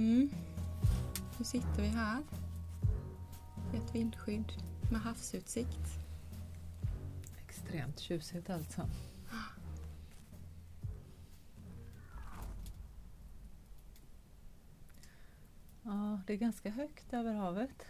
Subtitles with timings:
[0.00, 0.30] Mm.
[1.38, 2.22] Nu sitter vi här
[3.74, 4.52] i ett vindskydd
[4.90, 5.98] med havsutsikt.
[7.46, 8.90] Extremt tjusigt alltså.
[15.82, 17.86] Ja, det är ganska högt över havet.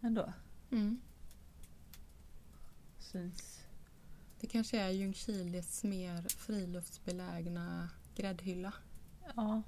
[0.00, 0.32] Ändå.
[0.70, 1.00] Mm.
[2.98, 3.64] Syns.
[4.40, 8.72] Det kanske är Ljungskiles mer friluftsbelägna gräddhylla.
[9.36, 9.62] Ja.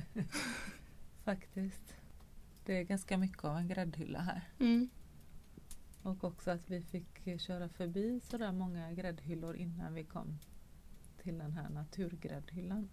[1.24, 1.96] Faktiskt.
[2.64, 4.48] Det är ganska mycket av en gräddhylla här.
[4.58, 4.88] Mm.
[6.02, 10.38] Och också att vi fick köra förbi sådär många gräddhyllor innan vi kom
[11.22, 12.88] till den här naturgräddhyllan.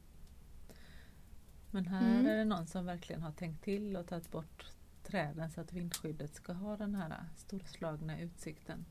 [1.71, 2.25] Men här Mm.
[2.25, 4.65] är det någon som verkligen har tänkt till och tagit bort
[5.03, 8.85] träden så att vindskyddet ska ha den här storslagna utsikten.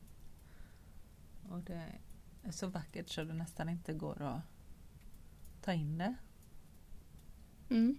[1.49, 1.99] Och det
[2.43, 4.41] är så vackert så det nästan inte går att
[5.61, 6.15] ta in det.
[7.69, 7.97] Mm.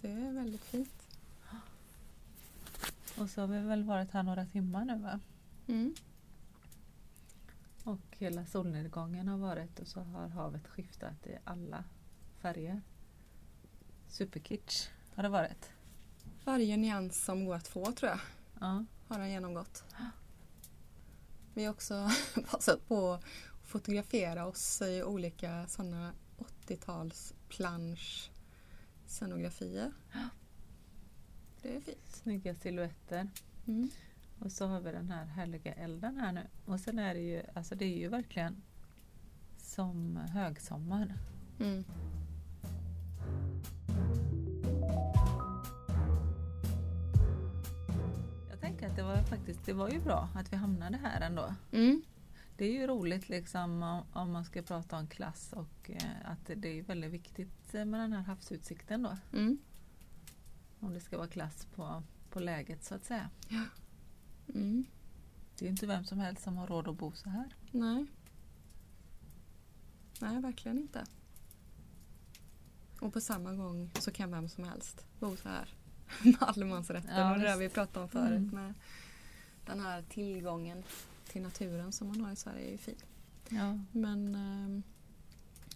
[0.00, 1.06] Det är väldigt fint.
[3.18, 5.20] Och så har vi väl varit här några timmar nu va?
[5.66, 5.94] Mm.
[7.84, 11.84] Och hela solnedgången har varit och så har havet skiftat i alla
[12.38, 12.82] färger.
[14.08, 15.70] Superkitsch har det varit.
[16.44, 18.20] Varje nyans som går att få tror jag
[18.60, 18.84] Ja.
[19.08, 19.84] har den genomgått.
[21.54, 22.10] Vi har också
[22.50, 23.24] passat på att
[23.64, 26.12] fotografera oss i olika sådana
[26.66, 28.30] 80-tals plansch
[29.10, 29.92] scenografier.
[31.62, 32.06] Det är fint.
[32.06, 33.28] Snygga silhuetter.
[33.66, 33.88] Mm.
[34.38, 36.46] Och så har vi den här härliga elden här nu.
[36.64, 38.62] Och sen är det ju, alltså det är ju verkligen
[39.56, 41.14] som högsommar.
[41.60, 41.84] Mm.
[48.50, 51.54] Jag tänker att det var faktiskt, det var ju bra att vi hamnade här ändå.
[51.72, 52.02] Mm.
[52.60, 56.50] Det är ju roligt liksom om, om man ska prata om klass och eh, att
[56.56, 59.16] det är väldigt viktigt eh, med den här havsutsikten då.
[59.32, 59.58] Mm.
[60.80, 63.30] Om det ska vara klass på, på läget så att säga.
[64.54, 64.86] Mm.
[65.58, 67.54] Det är ju inte vem som helst som har råd att bo så här.
[67.70, 68.06] Nej.
[70.20, 71.04] Nej, verkligen inte.
[73.00, 75.68] Och på samma gång så kan vem som helst bo så här.
[76.22, 78.54] Med allemansrätten Ja, och det där vi pratade om förut Mm.
[78.54, 78.74] med
[79.66, 80.84] den här tillgången
[81.30, 82.96] till naturen som man har i Sverige är ju fin.
[83.48, 83.78] Ja.
[83.92, 84.82] Men ehm,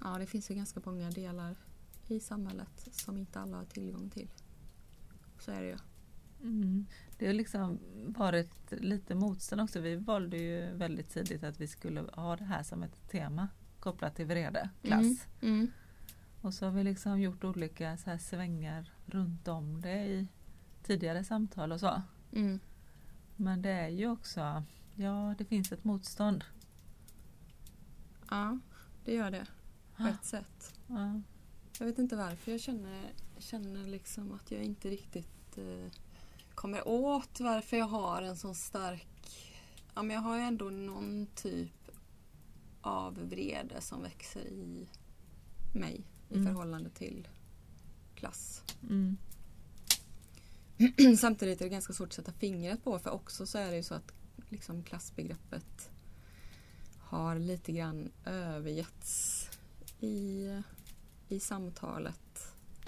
[0.00, 1.56] ja, det finns ju ganska många delar
[2.08, 4.30] i samhället som inte alla har tillgång till.
[5.38, 5.78] Så är det ju.
[6.42, 6.86] Mm.
[7.18, 9.80] Det har liksom varit lite motstånd också.
[9.80, 13.48] Vi valde ju väldigt tidigt att vi skulle ha det här som ett tema
[13.80, 15.26] kopplat till vrede, klass.
[15.40, 15.70] Mm.
[16.40, 20.26] Och så har vi liksom gjort olika så här svängar runt om det i
[20.82, 22.02] tidigare samtal och så.
[22.32, 22.60] Mm.
[23.36, 24.62] Men det är ju också,
[24.96, 26.44] ja det finns ett motstånd.
[28.30, 28.58] Ja,
[29.04, 29.46] det gör det.
[29.96, 30.08] På Ah.
[30.08, 30.74] ett sätt.
[30.88, 31.20] Ja.
[31.78, 35.92] Jag vet inte varför jag känner, känner liksom att jag inte riktigt eh,
[36.54, 39.06] kommer åt varför jag har en sån stark...
[39.94, 41.90] Ja, men jag har ju ändå någon typ
[42.80, 44.88] av vrede som växer i
[45.74, 46.46] mig i Mm.
[46.46, 47.28] förhållande till
[48.14, 48.62] klass.
[48.82, 49.16] Mm.
[51.18, 53.82] Samtidigt är det ganska svårt att sätta fingret på för också så är det ju
[53.82, 54.12] så att
[54.48, 55.90] liksom klassbegreppet
[56.98, 59.48] har lite grann övergetts
[60.00, 60.48] i,
[61.28, 62.20] i samtalet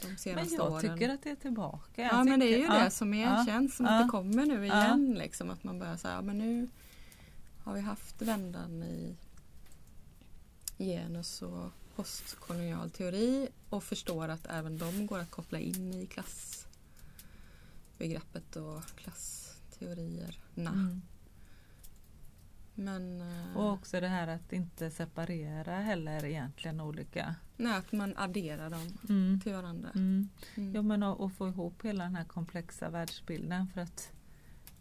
[0.01, 0.99] de Men senaste jag åren.
[0.99, 2.03] tycker att det är tillbaka.
[2.03, 4.11] Jag ja men det är ju tycker- det som ja, erkänns, som ja, att det
[4.11, 4.85] kommer nu ja.
[4.85, 5.15] igen.
[5.19, 6.69] Liksom, att man börjar säga, ja, men nu
[7.65, 9.17] har vi haft vändan i
[10.79, 18.57] genus och postkolonial teori och förstår att även de går att koppla in i klassbegreppet
[18.57, 20.71] och klassteorierna.
[20.71, 21.03] Mm.
[22.79, 27.35] Men eh, Och också det här att inte separera heller egentligen olika.
[27.57, 29.41] nej, att man adderar dem Mm.
[29.41, 29.91] till varandra.
[29.95, 30.29] Mm.
[30.57, 30.75] Mm.
[30.75, 34.13] Ja men att få ihop hela den här komplexa världsbilden för att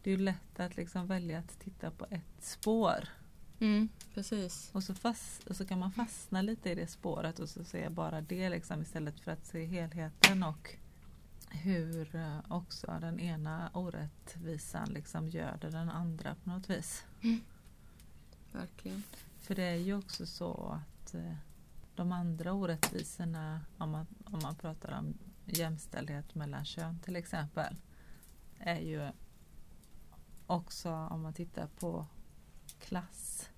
[0.03, 3.07] det är ju lätt att liksom välja att titta på ett spår
[3.59, 4.69] Mm, precis.
[4.73, 7.89] och så, fast, och så kan man fastna lite i det spåret och så se
[7.89, 10.75] bara det liksom istället för att se helheten och
[11.49, 17.05] hur eh, också den ena orättvisan liksom göder den andra på något vis.
[18.55, 19.03] Verkligen.
[19.37, 21.35] För det är ju också så att eh,
[21.95, 27.75] de andra orättvisorna, om man, om man pratar om jämställdhet mellan kön till exempel,
[28.59, 29.11] är ju
[30.47, 32.05] också om man tittar på
[32.79, 33.49] klass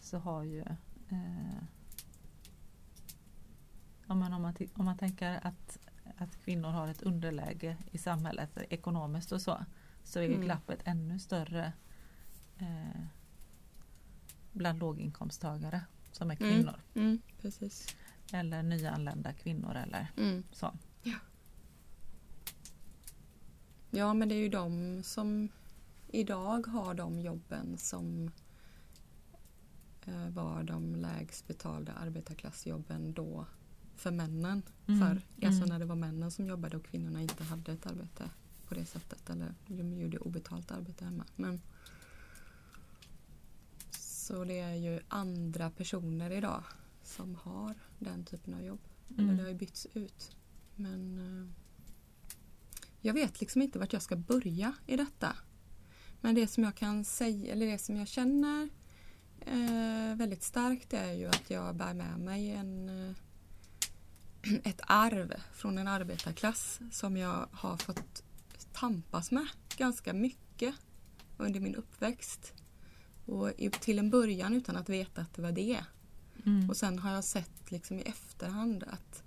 [0.00, 0.60] så har ju
[1.08, 1.62] eh,
[4.06, 5.78] om, man, om, man, om man tänker att,
[6.18, 9.64] att kvinnor har ett underläge i samhället ekonomiskt och så
[10.04, 10.40] så är Mm.
[10.40, 11.72] glappet ännu större
[12.58, 13.06] eh,
[14.52, 16.52] bland låginkomsttagare som är Mm.
[16.54, 17.96] kvinnor Mm, precis.
[18.32, 20.42] eller nyanlända kvinnor eller Mm.
[20.52, 20.72] så.
[23.90, 25.48] Ja, men det är ju de som
[26.08, 28.30] idag har de jobben som
[30.04, 33.46] eh, var de lägst betalda arbetarklassjobben då
[33.96, 34.62] för männen.
[34.86, 35.68] Mm, För, alltså mm.
[35.68, 38.30] när det var männen som jobbade och kvinnorna inte hade ett arbete
[38.68, 39.30] på det sättet.
[39.30, 41.24] Eller de gjorde obetalt arbete hemma.
[41.36, 41.60] Men,
[44.32, 46.64] så det är ju andra personer idag
[47.02, 48.80] som har den typen av jobb.
[49.10, 49.36] Eller Mm.
[49.36, 50.36] det har ju bytts ut.
[50.76, 51.48] Men eh,
[53.00, 55.36] jag vet liksom inte vart jag ska börja i detta.
[56.20, 58.68] Men det som jag kan säga, eller det som jag känner
[59.40, 63.16] eh, väldigt starkt är ju att jag bär med mig en, eh,
[64.64, 68.22] ett arv från en arbetarklass som jag har fått
[68.72, 69.46] tampas med
[69.76, 70.74] ganska mycket
[71.38, 72.52] under min uppväxt.
[73.32, 75.84] Och till en början utan att veta att det var det.
[76.46, 76.70] Mm.
[76.70, 79.22] Och sen har jag sett liksom i efterhand att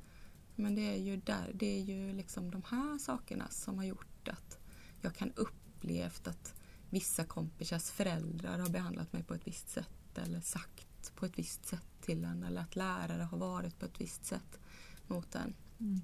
[0.56, 4.28] men det är ju, där, det är ju liksom de här sakerna som har gjort
[4.28, 4.60] att
[5.02, 6.54] jag kan upplevt att
[6.90, 11.66] vissa kompisars föräldrar har behandlat mig på ett visst sätt eller sagt på ett visst
[11.66, 14.60] sätt till en eller att lärare har varit på ett visst sätt
[15.08, 15.54] mot en.
[15.80, 16.02] Mm.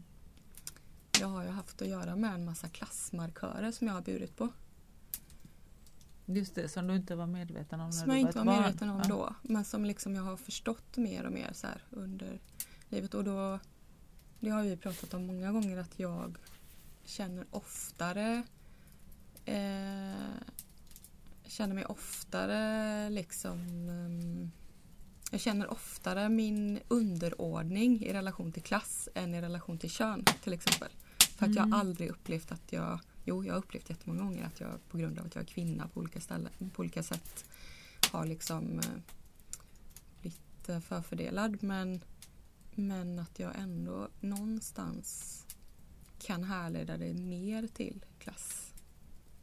[1.20, 4.50] Jag har ju haft att göra med en massa klassmarkörer som jag har burit på.
[6.26, 8.46] Just det, som du inte var medveten om när Som du jag var inte ett
[8.46, 8.62] var barn.
[8.64, 9.08] medveten om Ja.
[9.10, 9.36] då.
[9.42, 12.40] Men som liksom jag har förstått mer och mer så under
[12.90, 13.14] livet.
[13.14, 13.60] Och då,
[14.40, 16.38] det har vi pratat om många gånger att jag
[17.04, 18.44] känner oftare
[19.46, 20.16] eh,
[21.44, 23.60] känner mig oftare liksom
[23.90, 24.52] ehm,
[25.32, 30.54] jag känner oftare min underordning i relation till klass än i relation till kön till
[30.54, 30.90] exempel.
[31.20, 31.70] För att Mm.
[31.70, 33.00] jag aldrig upplevt att jag,
[33.32, 35.88] jo jag har upplevt jättemånga gånger att jag på grund av att jag är kvinna
[35.88, 37.46] på olika, ställen, på olika sätt
[38.12, 39.02] har liksom eh,
[40.22, 42.02] blivit eh, förfördelad men,
[42.76, 45.38] men att jag ändå någonstans
[46.20, 48.74] kan härleda det mer till klass,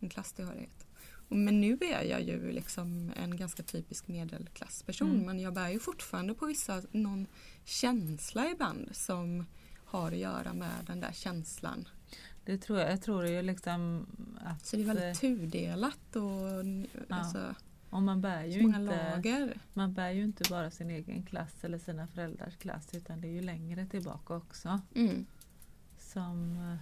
[0.01, 0.87] en klasstillhörighet.
[1.29, 5.27] Men nu är jag ju liksom en ganska typisk medelklassperson Mm.
[5.27, 7.27] men jag bär ju fortfarande på vissa, någon
[7.65, 9.47] känsla ibland som
[9.85, 11.89] har att göra med den där känslan.
[12.49, 12.91] Det tror jag.
[12.93, 14.07] Jag tror ju liksom
[14.45, 16.25] att Så det är väldigt eh, tudelat och
[17.09, 17.55] alltså,
[17.91, 19.61] och man bär ju många inte lager.
[19.73, 23.33] Man bär ju inte bara sin egen klass eller sina föräldrars klass utan det är
[23.33, 25.27] ju längre tillbaka också Mm.
[25.99, 26.77] som eh,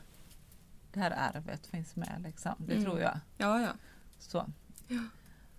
[0.93, 2.23] det här arvet finns med.
[2.23, 2.55] Liksom.
[2.59, 2.85] Det Mm.
[2.85, 3.21] tror jag.
[3.39, 3.73] Ja, ja.
[4.19, 4.51] Så.
[4.89, 5.03] Ja.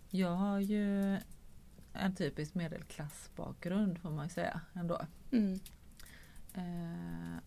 [0.09, 1.17] Jag har ju
[1.93, 5.01] en typisk medelklassbakgrund får man ju säga ändå.
[5.31, 5.59] Mm.
[6.53, 7.37] Eh,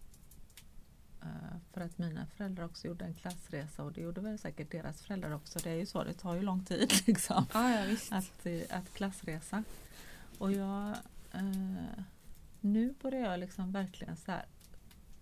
[1.73, 5.35] för att mina föräldrar också gjorde en klassresa och det gjorde väl säkert deras föräldrar
[5.35, 5.59] också.
[5.59, 7.47] Det är ju så, det tar ju lång tid liksom.
[7.53, 9.65] Ja, ja att, eh, att klassresa.
[10.39, 10.97] Och jag,
[11.33, 12.03] eh,
[12.61, 14.33] nu börjar jag liksom verkligen så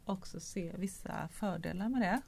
[0.04, 2.20] också se vissa fördelar med det.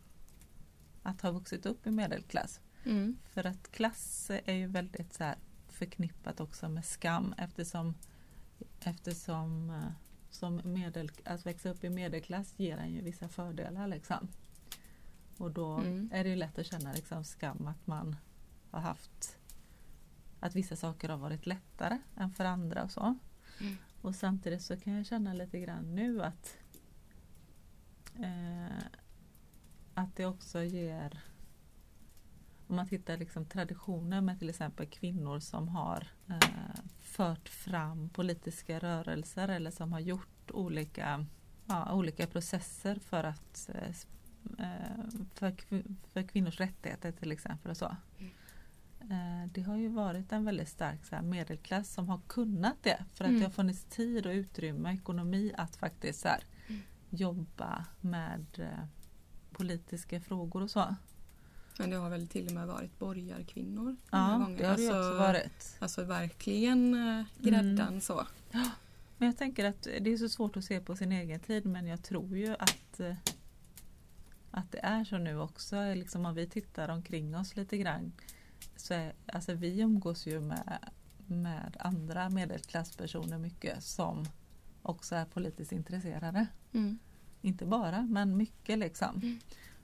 [1.02, 2.60] Att ha vuxit upp i medelklass.
[2.84, 3.16] Mm.
[3.24, 5.34] För att klass är ju väldigt så
[5.68, 7.94] förknippat också med skam eftersom,
[8.80, 9.92] eftersom eh,
[10.30, 13.86] som medel, att växa upp i medelklass ger en ju vissa fördelar.
[13.88, 14.28] Liksom.
[15.38, 16.10] Och då Mm.
[16.12, 18.16] är det ju lätt att känna liksom skam att man
[18.70, 19.38] har haft
[20.40, 23.14] att vissa saker har varit lättare än för andra och så.
[23.60, 23.76] Mm.
[24.02, 26.56] Och samtidigt så kan jag känna lite grann nu att
[28.18, 28.76] eh,
[29.94, 31.22] att det också ger
[32.66, 38.78] om man tittar liksom traditioner med till exempel kvinnor som har eh, fört fram politiska
[38.78, 41.26] rörelser eller som har gjort olika,
[41.66, 43.88] ja, olika processer för att eh,
[44.58, 45.54] eh, för,
[46.12, 47.96] för kvinnors rättigheter till exempel och så.
[49.00, 53.24] Eh, Det har ju varit en väldigt stark så medelklass som har kunnat det för
[53.24, 53.40] att Mm.
[53.40, 56.82] det har funnits tid och utrymme ekonomi att faktiskt så här, Mm.
[57.10, 58.68] jobba med
[59.52, 60.94] politiska frågor och så.
[61.78, 65.18] Men det har väl till och med varit borgarkvinnor Ja, det har det alltså, också
[65.18, 65.76] varit.
[65.78, 68.00] Alltså verkligen eh, gräddan Mm.
[68.00, 68.26] så.
[69.18, 71.86] Men jag tänker att det är så svårt att se på sin egen tid men
[71.86, 73.14] jag tror ju att, eh,
[74.50, 75.94] att det är så nu också.
[75.94, 78.12] Liksom om vi tittar omkring oss lite grann
[78.76, 80.78] så är, alltså vi umgås ju med,
[81.26, 84.26] med andra medelklasspersoner mycket som
[84.82, 86.46] också är politiskt intresserade.
[86.72, 86.98] Mm.
[87.42, 89.16] Inte bara men mycket liksom.
[89.16, 89.38] Mm.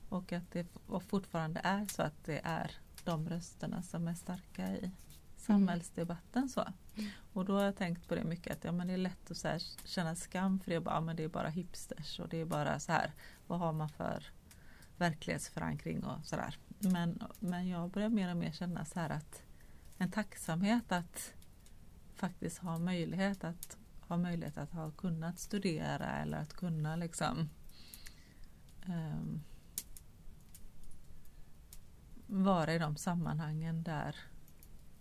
[0.08, 0.66] Och att det
[1.08, 2.70] fortfarande är så att det är
[3.04, 4.90] de rösterna som är starka i
[5.36, 6.48] samhällsdebatten.
[6.48, 6.60] Så.
[6.60, 7.10] Mm.
[7.32, 9.36] Och då har jag tänkt på det mycket att ja, men det är lätt att
[9.36, 12.40] så här, känna skam för det bara, ja, men det är bara hipsters och det
[12.40, 13.12] är bara så här
[13.46, 14.24] vad har man för
[14.96, 16.58] verklighetsförankring och sådär.
[16.78, 19.42] Men, men jag börjar mer och mer känna så här att
[19.98, 21.34] en tacksamhet att
[22.14, 27.48] faktiskt ha möjlighet att ha möjlighet att ha kunnat studera eller att kunna liksom
[28.86, 29.42] ehm,
[32.26, 34.16] vara i de sammanhangen där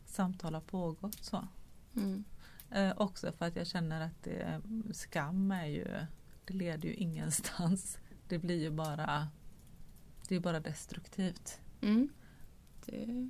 [0.05, 1.23] samtal har pågått.
[1.23, 1.47] så.
[1.95, 2.23] Mm.
[2.71, 6.05] Eh, också för att jag känner att det, skam är ju,
[6.45, 7.97] det leder ju ingenstans.
[8.27, 9.27] Det blir ju bara,
[10.27, 11.59] det är bara destruktivt.
[11.81, 12.09] Mm.
[12.85, 13.29] Det,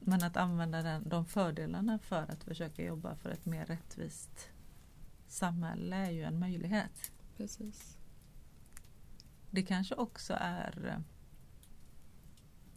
[0.00, 4.50] Men att använda den, de fördelarna för att försöka jobba för ett mer rättvist
[5.26, 7.12] samhälle är ju en möjlighet.
[7.36, 7.96] precis.
[9.50, 11.02] Det kanske också är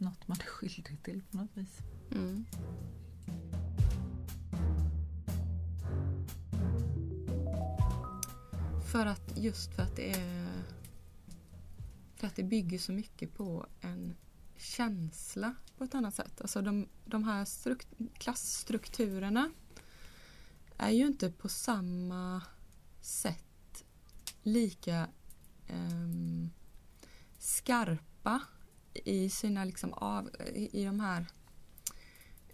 [0.02, 1.78] något man är skyldig till på något vis.
[2.10, 2.44] Mm.
[8.92, 10.48] För att just för att det är
[12.16, 14.16] för att det bygger så mycket på en
[14.56, 16.40] känsla på ett annat sätt.
[16.40, 19.50] Alltså de, de här struk- klassstrukturerna
[20.78, 22.42] är ju inte på samma
[23.00, 23.84] sätt
[24.42, 25.08] lika
[25.70, 26.50] um,
[27.38, 28.40] skarpa
[28.94, 31.20] i sina liksom av, i, de här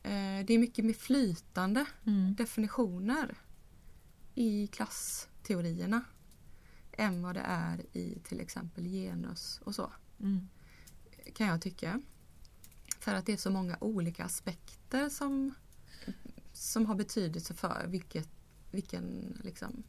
[0.02, 1.86] eh, det är mycket mer flytande
[2.36, 3.34] definitioner
[4.34, 6.02] i klassteorierna
[6.92, 10.48] än vad det är i till exempel genus och så Mm.
[11.34, 12.00] kan jag tycka.
[13.00, 15.54] För att det är så många olika aspekter som,
[16.52, 18.28] som har betydelse för vilket,
[18.70, 19.82] vilken liksom,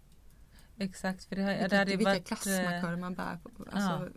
[0.78, 3.66] Exakt, för det, har, vilket, det hade vilka varit, eh, klassmarkörer man bär på.
[3.72, 4.10] Alltså,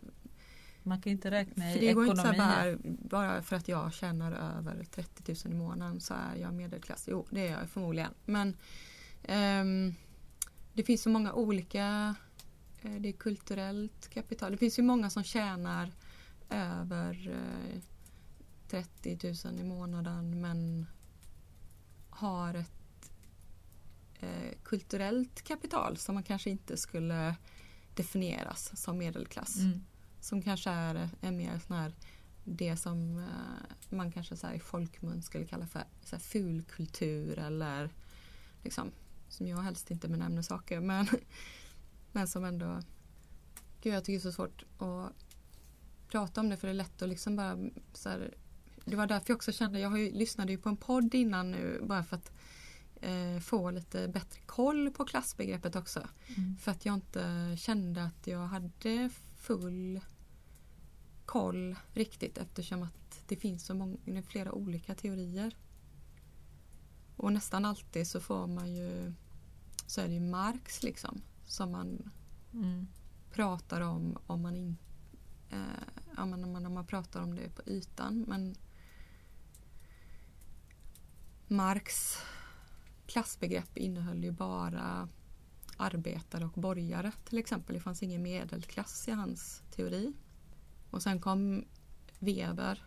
[0.85, 2.43] man kan inte räkna För i det går inte så ekonomi.
[2.43, 6.53] här bara, bara för att jag tjänar över 30 000 i månaden så är jag
[6.53, 7.05] medelklass.
[7.07, 8.13] Jo, det är jag förmodligen.
[8.25, 8.57] Men
[9.23, 9.95] ehm,
[10.73, 12.15] det finns så många olika
[12.81, 14.51] eh, det är kulturellt kapital.
[14.51, 15.91] Det finns ju många som tjänar
[16.49, 17.81] över eh,
[18.67, 20.87] 30 000 i månaden men
[22.09, 23.11] har ett
[24.19, 27.35] eh, kulturellt kapital som man kanske inte skulle
[27.95, 29.83] definieras som medelklass Mm.
[30.23, 31.93] Som kanske är, är mer sån här
[32.43, 37.39] det som eh, man kanske så här i folkmun skulle kalla för så här fulkultur
[37.39, 37.89] eller
[38.61, 38.91] liksom
[39.29, 41.07] som jag helst inte benämner saker men,
[42.11, 42.81] men som ändå
[43.81, 45.13] Gud jag tycker det är så svårt att
[46.07, 47.57] prata om det för det är lätt att liksom bara
[47.93, 48.33] så här,
[48.85, 51.51] Det var därför jag också kände, jag har ju, lyssnade ju på en podd innan
[51.51, 52.31] nu bara för att
[53.01, 56.07] eh, få lite bättre koll på klassbegreppet också.
[56.37, 56.57] Mm.
[56.57, 60.01] För att jag inte kände att jag hade full
[61.33, 65.57] koll riktigt eftersom att det finns så många, flera olika teorier.
[67.17, 69.13] Och nästan alltid så får man ju
[69.87, 72.11] så är det ju Marx liksom som man
[72.53, 72.87] Mm.
[73.31, 74.83] pratar om om man inte
[75.49, 75.57] eh,
[76.17, 78.55] ja, men om man, om man pratar om det på ytan men
[81.47, 82.17] Marx
[83.07, 85.09] klassbegrepp innehöll ju bara
[85.77, 87.75] arbetare och borgare till exempel.
[87.75, 90.13] Det fanns ingen medelklass i hans teori.
[90.93, 91.65] Och sen kom
[92.19, 92.83] Weber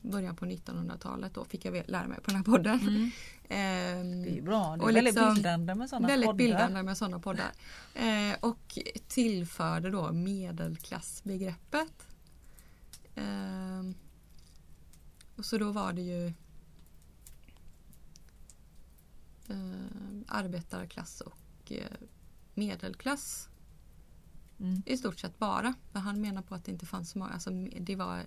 [0.00, 2.80] början på 1900-talet då fick jag lära mig på den här podden.
[2.80, 3.10] Mm.
[3.48, 6.38] Ehm, Det är bra, det är Och väldigt liksom bildande med sådana väldigt poddar.
[6.38, 7.52] bildande med sådana poddar.
[7.94, 8.78] Eh, och
[9.08, 12.06] tillförde då medelklassbegreppet.
[13.14, 13.94] Ehm,
[15.36, 16.26] och så då var det ju
[19.48, 19.54] eh,
[20.28, 21.86] arbetarklass och eh,
[22.54, 23.48] medelklass
[24.62, 24.82] Mm.
[24.86, 25.74] i stort sett bara.
[25.92, 27.30] För han menar på att det inte fanns så många.
[27.30, 27.50] Alltså,
[27.80, 28.26] det var,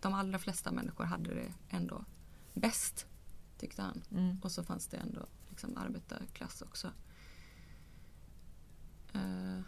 [0.00, 2.04] de allra flesta människor hade det ändå
[2.54, 3.06] bäst,
[3.58, 4.02] tyckte han.
[4.10, 4.40] Mm.
[4.42, 6.90] Och så fanns det ändå liksom arbetarklass också.
[9.12, 9.60] Eh,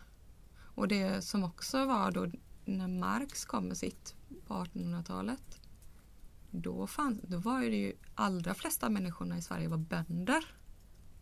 [0.59, 2.31] och det som också var då
[2.65, 4.15] när Marx kom med sitt
[4.47, 5.61] på 1800-talet.
[6.51, 10.45] Då, fann, då var ju det ju allra flesta människorna i Sverige var bönder.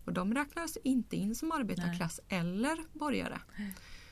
[0.04, 3.40] Och de räknades inte in som arbetarklass eller borgare.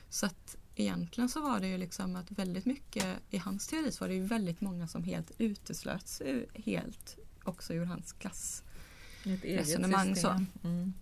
[0.09, 4.03] Så att egentligen så var det ju liksom att väldigt mycket i hans teori så
[4.03, 8.63] var det ju väldigt många som helt uteslöts ur- helt också ur hans klass.
[9.25, 10.47] Ett eget Resonemang system.
[10.63, 10.93] Mm.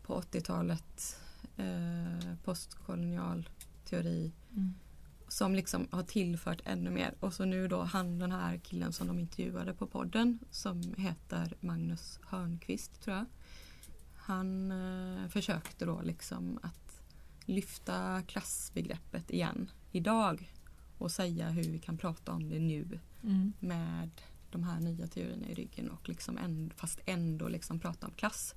[0.02, 1.16] på 80-talet
[1.56, 3.48] eh, postkolonial
[3.84, 4.74] teori Mm.
[5.28, 7.14] som liksom har tillfört ännu mer.
[7.20, 11.54] Och så nu då han den här killen som de intervjuade på podden som heter
[11.60, 13.26] Magnus Hörnqvist tror jag.
[14.16, 17.02] Han eh, försökte då liksom att
[17.44, 20.52] lyfta klassbegreppet igen idag
[20.98, 23.52] och säga hur vi kan prata om det nu Mm.
[23.58, 24.10] med
[24.50, 28.54] de här nya teorierna i ryggen och liksom ändå, fast ändå liksom prata om klass.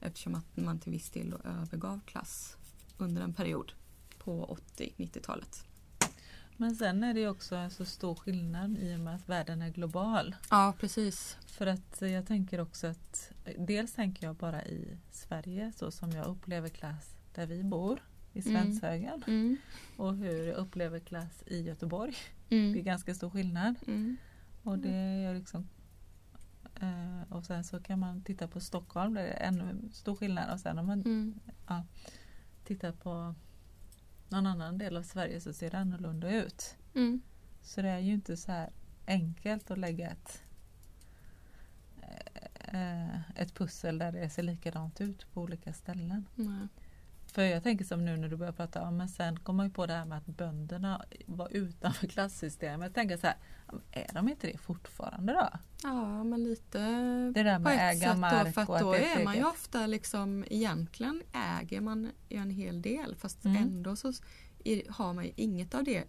[0.00, 2.56] Eftersom att man till viss del övergav klass
[2.96, 3.72] under en period
[4.18, 5.64] på 80-90-talet.
[6.56, 9.68] Men sen är det också en så stor skillnad i och med att världen är
[9.70, 10.36] global.
[10.50, 11.36] Ja, precis.
[11.46, 16.26] För att jag tänker också att dels tänker jag bara i Sverige så som jag
[16.26, 18.00] upplever klass där vi bor
[18.38, 18.62] i Mm.
[18.62, 19.56] Svenshögen Mm.
[19.96, 22.14] och hur jag upplever klass i Göteborg.
[22.50, 22.72] Mm.
[22.72, 23.74] Det är ganska stor skillnad.
[23.86, 24.16] Mm.
[24.62, 25.68] Och det är liksom
[26.80, 30.52] eh, och sen så kan man titta på Stockholm där det är ännu stor skillnad
[30.52, 31.40] och sen om man Mm.
[32.64, 33.34] tittar på
[34.28, 36.76] någon annan del av Sverige så ser det annorlunda ut.
[36.94, 37.20] Mm.
[37.62, 38.70] Så det är ju inte så här
[39.06, 40.42] enkelt att lägga ett,
[42.72, 46.26] eh, ett pussel där det ser likadant ut på olika ställen.
[46.34, 46.68] Nej.
[47.38, 49.72] För jag tänker som nu när du börjar prata om, men sen kommer man ju
[49.72, 52.86] på det här med att bönderna var utanför klassystemet.
[52.86, 53.36] Jag tänker så här,
[53.92, 55.48] är de inte det fortfarande då?
[55.82, 56.78] Ja, men lite
[57.34, 59.24] Det där på med ett att äga sätt mark då, för att då är är
[59.24, 59.52] man ju eget.
[59.52, 61.22] ofta liksom egentligen
[61.60, 63.62] äger man en hel del fast Mm.
[63.62, 64.12] ändå så
[64.88, 66.04] har man ju inget av det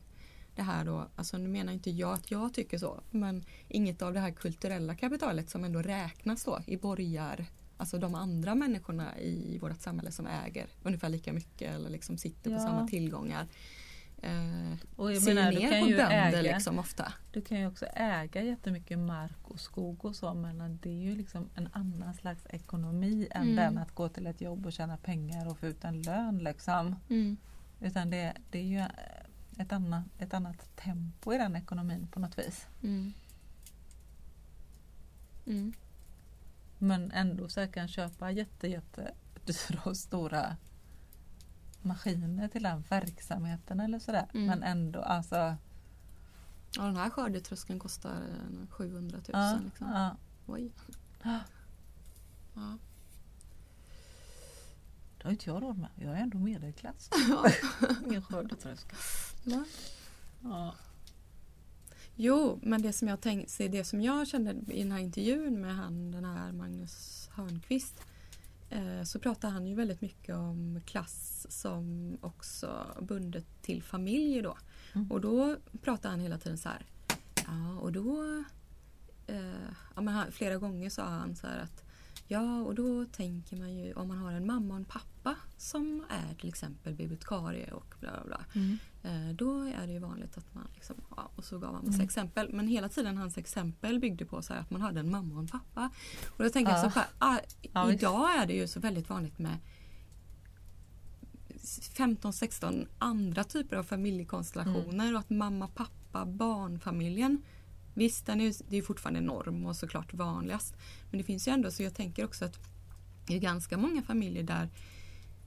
[0.56, 4.13] det här då, alltså nu menar inte jag att jag tycker så, men inget av
[4.13, 7.46] det här kulturella kapitalet som ändå räknas då i borgar,
[7.80, 12.52] alltså de andra människorna i vårt samhälle som äger ungefär lika mycket eller liksom sitter
[12.52, 12.58] Ja.
[12.58, 13.48] på samma tillgångar.
[14.22, 17.13] Eh, Och jag ser menar, du ner kan på ju bönder äga, liksom ofta.
[17.32, 21.15] Du kan ju också äga jättemycket mark och skog och så men det är ju
[21.15, 23.56] liksom en annan slags ekonomi än Mm.
[23.56, 26.38] den att gå till ett jobb och tjäna pengar och få ut en lön.
[26.38, 26.96] Liksom.
[27.10, 27.38] Mm.
[27.82, 28.84] Utan det, det är ju
[29.58, 32.68] ett annat, ett annat tempo i den ekonomin på något vis.
[32.84, 33.13] Mm.
[36.80, 39.12] Men ändå så här kan köpa jätte, jätte
[39.46, 40.58] dyra och stora
[41.82, 44.28] maskiner till den verksamheten eller sådär.
[44.34, 44.46] Mm.
[44.48, 45.56] Men ändå alltså.
[46.76, 49.24] Ja, den här skördetröskeln kostar en 700 000.
[49.28, 49.88] Ja, liksom.
[49.88, 50.18] ja.
[50.46, 50.72] Oj.
[51.24, 51.39] Ja.
[52.56, 52.78] Ja.
[55.18, 55.89] Det har inte jag råd med.
[55.96, 57.10] Jag är ändå medelklass.
[58.06, 58.98] Ingen skördetröskel.
[59.44, 59.65] Va?
[60.44, 60.76] Ja.
[62.21, 65.75] Jo, men det som jag tänkte, det som jag kände i den här intervjun med
[65.75, 68.01] han, den här Magnus Hörnqvist
[68.69, 74.58] eh, så pratar han ju väldigt mycket om klass som också bundet till familj då.
[74.93, 75.12] Mm.
[75.12, 76.86] Och då pratar han hela tiden så här.
[77.47, 78.43] Ja, och då...
[79.27, 81.84] Eh, ja, men flera gånger sa han så här att
[82.27, 86.05] Ja, och då tänker man ju om man har en mamma och en pappa som
[86.10, 88.45] är till exempel bibliotekarie och bla bla bla.
[88.53, 88.77] Mm.
[89.03, 91.95] Eh, då är det ju vanligt att man liksom, ja, och så gav han massa
[91.95, 92.05] Mm.
[92.05, 92.49] exempel.
[92.53, 95.47] Men hela tiden hans exempel byggde på så att man hade en mamma och en
[95.47, 95.89] pappa.
[96.38, 96.91] Och då tänker jag Ja.
[96.91, 97.38] så här, ah,
[97.73, 99.57] Ja, idag är det ju så väldigt vanligt med
[101.93, 105.13] 15-16 andra typer av familjekonstellationer Mm.
[105.15, 107.41] och att mamma, pappa, barnfamiljen
[107.93, 110.75] Visst, den är, det är fortfarande norm och såklart vanligast.
[111.12, 112.59] Men det finns ju ändå, så jag tänker också att
[113.27, 114.69] det är ganska många familjer där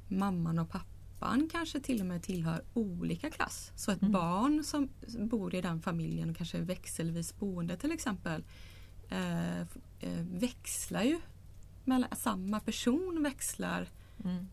[0.08, 0.91] mamman och pappan
[1.52, 3.72] kanske till och med tillhör olika klass.
[3.76, 4.12] Så ett Mm.
[4.12, 4.88] barn som
[5.28, 8.44] bor i den familjen och kanske växelvis boende till exempel
[9.08, 9.66] eh, eh,
[10.32, 11.20] växlar ju.
[11.84, 13.88] Mellan, samma person växlar
[14.24, 14.46] Mm.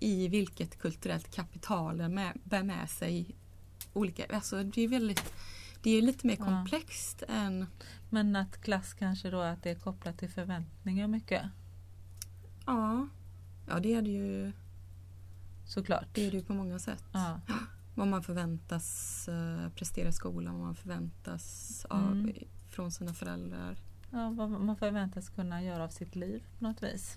[0.00, 3.36] i vilket kulturellt kapital den med, bär med sig
[3.92, 5.32] olika, alltså det är väldigt
[5.82, 6.44] det är lite mer Ja.
[6.44, 7.66] komplext än
[8.10, 11.42] Men att klass kanske då att det är kopplat till förväntningar mycket.
[12.66, 13.08] ja,
[13.68, 14.52] ja det är det ju
[15.68, 16.06] Såklart.
[16.12, 17.04] det är det ju på många sätt.
[17.12, 17.40] Ja.
[17.94, 22.34] Vad man förväntas eh, prestera i skolan, vad man förväntas av, Mm.
[22.68, 23.78] från sina föräldrar.
[24.10, 27.16] Ja, vad man förväntas kunna göra av sitt liv på något vis.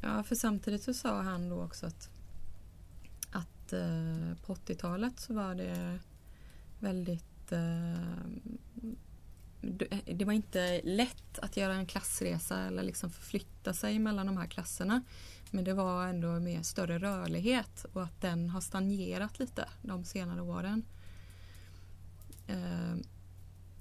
[0.00, 2.10] Ja, för samtidigt så sa han då också att,
[3.32, 5.98] att eh, på 80-talet så var det
[6.78, 8.20] väldigt eh,
[10.04, 14.46] det var inte lätt att göra en klassresa eller liksom förflytta sig mellan de här
[14.46, 15.02] klasserna.
[15.50, 20.42] Men det var ändå med större rörlighet och att den har stagnerat lite de senare
[20.42, 20.84] åren.
[22.46, 22.96] Eh,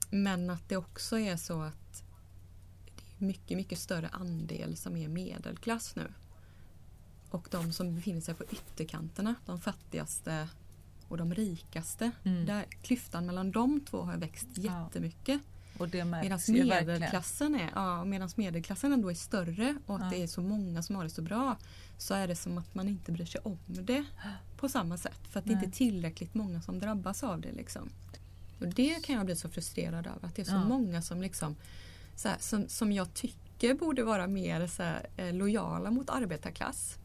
[0.10, 2.04] men att det också är så att
[2.96, 6.14] det är mycket, mycket större andel som är medelklass nu.
[7.30, 10.48] Och de som befinner sig på ytterkanterna, de fattigaste
[11.08, 12.12] och de rikaste.
[12.24, 12.46] Mm.
[12.46, 15.42] Där, klyftan mellan de två har växt jättemycket.
[15.46, 15.57] Ja.
[15.80, 20.10] Och det medan medelklassen, är, ja, medans medelklassen ändå är större och att ja.
[20.10, 21.58] det är så många som har det så bra
[21.98, 24.06] så är det som att man inte bryr sig om det
[24.58, 25.20] på samma sätt.
[25.30, 25.56] För att Nej.
[25.56, 27.52] det inte är tillräckligt många som drabbas av det.
[27.52, 27.90] Liksom.
[28.60, 30.28] Och Det kan jag bli så frustrerad över.
[30.28, 30.66] Att det är så ja.
[30.66, 31.56] många som, liksom,
[32.16, 36.98] så här, som, som jag tycker borde vara mer så här, eh, lojala mot arbetarklass.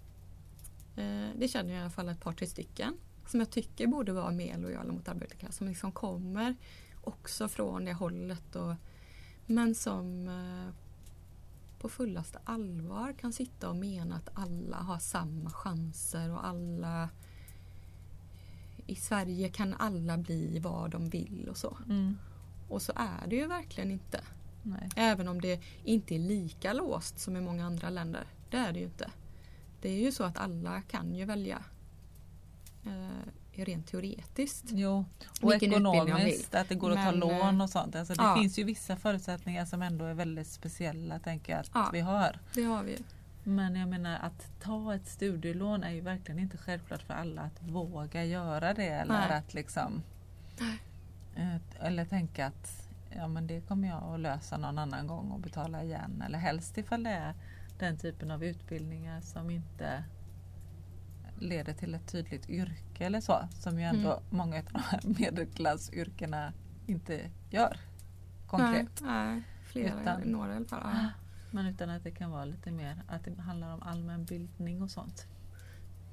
[0.96, 2.96] Eh, det känner jag i alla fall ett par, tre stycken.
[3.26, 5.56] Som jag tycker borde vara mer lojala mot arbetarklass.
[5.56, 6.56] Som liksom kommer
[7.04, 8.56] också från det hållet.
[8.56, 8.74] Och,
[9.46, 10.74] men som eh,
[11.78, 17.08] på fullaste allvar kan sitta och mena att alla har samma chanser och alla
[18.86, 21.78] i Sverige kan alla bli vad de vill och så.
[21.88, 22.18] Mm.
[22.68, 24.20] Och så är det ju verkligen inte.
[24.62, 24.88] Nej.
[24.96, 28.24] Även om det inte är lika låst som i många andra länder.
[28.50, 29.10] Det är det ju inte.
[29.80, 31.64] Det är ju så att alla kan ju välja
[32.84, 34.64] eh, rent teoretiskt.
[34.68, 35.04] Jo,
[35.42, 37.96] och ekonomiskt, att det går att ta lån och sånt.
[37.96, 38.36] Alltså det ja.
[38.36, 42.38] finns ju vissa förutsättningar som ändå är väldigt speciella tänker jag att ja, vi har.
[42.54, 42.98] Det har vi.
[43.44, 47.62] Men jag menar att ta ett studielån är ju verkligen inte självklart för alla att
[47.62, 48.88] våga göra det.
[48.88, 49.38] Eller Nej.
[49.38, 50.02] att liksom
[51.36, 55.40] eh, Eller tänka att ja, men det kommer jag att lösa någon annan gång och
[55.40, 56.22] betala igen.
[56.26, 57.34] Eller helst ifall det är
[57.78, 60.04] den typen av utbildningar som inte
[61.42, 63.48] leder till ett tydligt yrke eller så.
[63.60, 64.24] Som ju ändå mm.
[64.30, 66.52] många av de här medelklassyrkena
[66.86, 67.76] inte gör
[68.46, 69.00] konkret.
[69.00, 70.80] Nej, nej flera, utan, några i alla fall.
[70.84, 71.08] Ja.
[71.50, 74.90] Men utan att det kan vara lite mer att det handlar om allmän bildning och
[74.90, 75.26] sånt.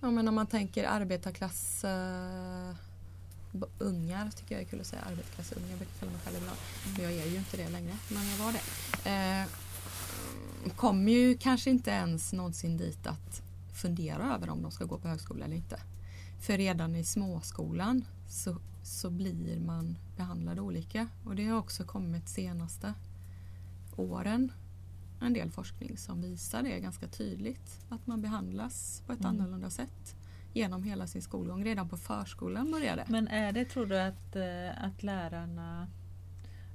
[0.02, 2.76] Ja men om man tänker arbetarklass uh,
[3.78, 5.02] ungar tycker jag är kul att säga.
[5.02, 6.58] Arbetarklassungar brukar kalla mig själv ibland.
[6.96, 7.96] Men jag är ju inte det längre.
[8.10, 8.62] Men jag var det.
[9.10, 9.48] Uh,
[10.76, 13.49] kommer ju kanske inte ens någonsin dit att
[13.80, 15.80] fundera över om de ska gå på högskola eller inte.
[16.40, 22.30] För redan i småskolan så, så blir man behandlad olika och det har också kommit
[22.30, 22.94] senaste
[23.96, 24.52] åren
[25.22, 27.86] en del forskning som visar det ganska tydligt.
[27.90, 29.32] Att man behandlas på ett mm.
[29.32, 30.16] annorlunda sätt
[30.54, 31.66] genom hela sin skolgång.
[31.66, 35.88] Redan på förskolan började Men är det, tror du, att, eh, att lärarna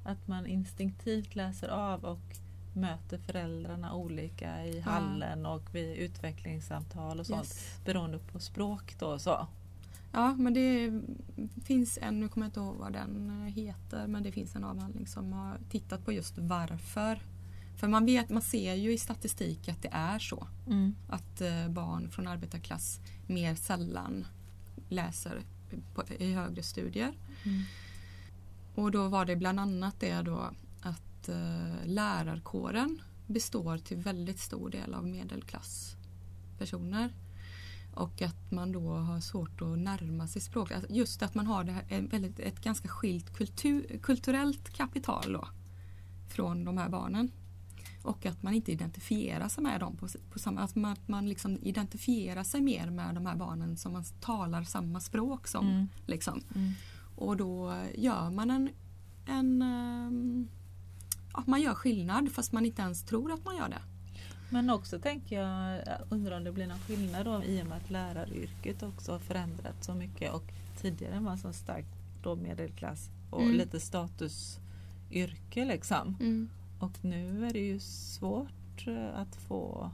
[0.05, 2.37] att man instinktivt läser av och
[2.75, 7.79] möter föräldrarna olika i hallen och vid utvecklingssamtal och sånt yes.
[7.85, 9.47] beroende på språk då så.
[10.13, 11.03] Ja men det
[11.65, 15.07] finns en, nu kommer jag inte ihåg vad den heter, men det finns en avhandling
[15.07, 17.23] som har tittat på just varför.
[17.77, 20.47] För man, vet, man ser ju i statistik att det är så.
[20.67, 20.95] Mm.
[21.09, 24.27] Att eh, barn från arbetarklass mer sällan
[24.89, 25.43] läser
[25.95, 27.13] på, i högre studier.
[27.45, 27.63] Mm.
[28.75, 30.51] Och då var det bland annat det då
[31.29, 37.13] eh, lärarkåren består till väldigt stor del av medelklasspersoner.
[37.95, 40.85] Och att man då har svårt att närma sig språket.
[40.89, 45.49] Just att man har det här, väldigt, ett ganska skilt kultur, kulturellt kapital då,
[46.29, 47.31] från de här barnen.
[48.03, 51.59] Och att man inte identifierar sig med dem på, på samma att man, man liksom
[51.63, 55.69] identifierar sig mer med de här barnen som man talar samma språk som.
[55.69, 55.89] Mm.
[56.07, 56.43] Liksom.
[56.55, 56.73] Mm.
[57.17, 58.69] Och då gör man en,
[59.27, 60.49] en um,
[61.35, 63.83] att man gör skillnad fast man inte ens tror att man gör det.
[64.51, 67.91] Men också tänker jag, undrar om det blir någon skillnad då, i och med att
[67.91, 71.89] läraryrket också har förändrats så mycket och tidigare var så starkt
[72.23, 73.57] då medelklass och mm.
[73.57, 76.17] lite statusyrke liksom.
[76.21, 76.49] Mm.
[76.79, 79.91] Och nu är det ju svårt eh, att få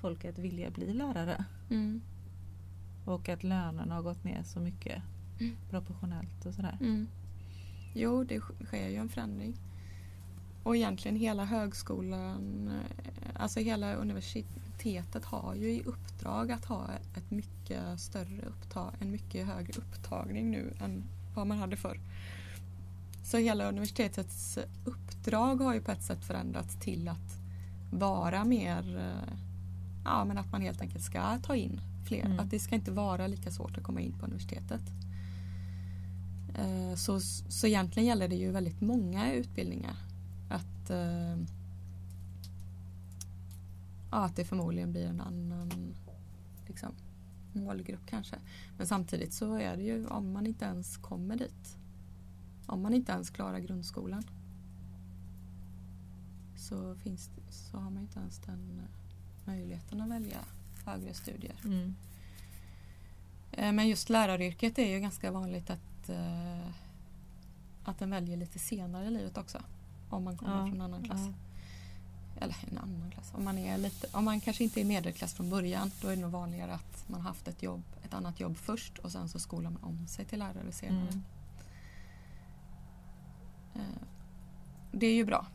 [0.00, 1.44] folk att vilja bli lärare.
[1.70, 2.00] Mm.
[3.04, 5.02] Och att lönerna har gått ner så mycket
[5.40, 5.56] mm.
[5.70, 6.78] proportionellt och sådär.
[6.80, 7.08] Mm.
[7.94, 9.56] Jo, det sker ju en förändring.
[10.62, 17.30] Och egentligen hela högskolan, eh, alltså hela universitetet har ju i uppdrag att ha ett
[17.30, 21.02] mycket större upptag, en mycket högre upptagning nu än
[21.34, 22.00] vad man hade förr.
[23.24, 27.38] Så hela universitetets uppdrag har ju på ett sätt förändrats till att
[27.90, 29.34] vara mer, eh,
[30.04, 32.24] ja men att man helt enkelt ska ta in fler.
[32.24, 32.40] Mm.
[32.40, 34.82] Att det ska inte vara lika svårt att komma in på universitetet.
[36.58, 39.96] Eh, så, så egentligen gäller det ju väldigt många utbildningar
[40.88, 41.38] att, eh,
[44.10, 45.94] ja, att det förmodligen blir en annan
[46.66, 46.92] liksom,
[47.52, 48.36] målgrupp kanske.
[48.76, 51.78] Men samtidigt så är det ju om man inte ens kommer dit.
[52.66, 54.24] Om man inte ens klarar grundskolan.
[56.56, 60.38] så, finns, så har man inte ens den eh, möjligheten att välja
[60.84, 61.56] högre studier.
[61.64, 61.94] Mm.
[63.52, 66.68] Eh, Men just läraryrket är ju ganska vanligt att, eh,
[67.84, 69.62] att den väljer lite senare i livet också.
[70.10, 71.20] Om man kommer Ja, från en annan klass.
[71.26, 71.32] ja.
[72.40, 73.32] Eller en annan klass.
[73.34, 76.22] Om man, är lite, om man kanske inte är medelklass från början då är det
[76.22, 79.70] nog vanligare att man haft ett, jobb, ett annat jobb först och sen så skolar
[79.70, 81.08] man om sig till lärare senare.
[81.08, 81.22] Mm.
[83.74, 84.02] Eh,
[84.92, 85.46] Det är ju bra.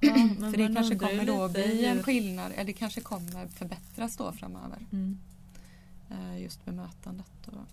[0.00, 4.32] Ja, För det kanske kommer då bli en skillnad, eller det kanske kommer förbättras då
[4.32, 4.86] framöver.
[4.92, 5.18] Mm.
[6.10, 7.48] eh, Just bemötandet.
[7.48, 7.66] Och...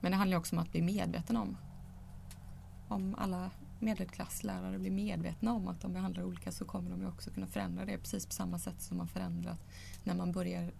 [0.00, 1.56] Men det handlar också om att bli medveten om.
[2.88, 7.30] Om alla medelklasslärare blir medvetna om att de behandlar olika så kommer de ju också
[7.30, 9.60] kunna förändra det precis på samma sätt som man förändrat
[10.04, 10.72] när man börjar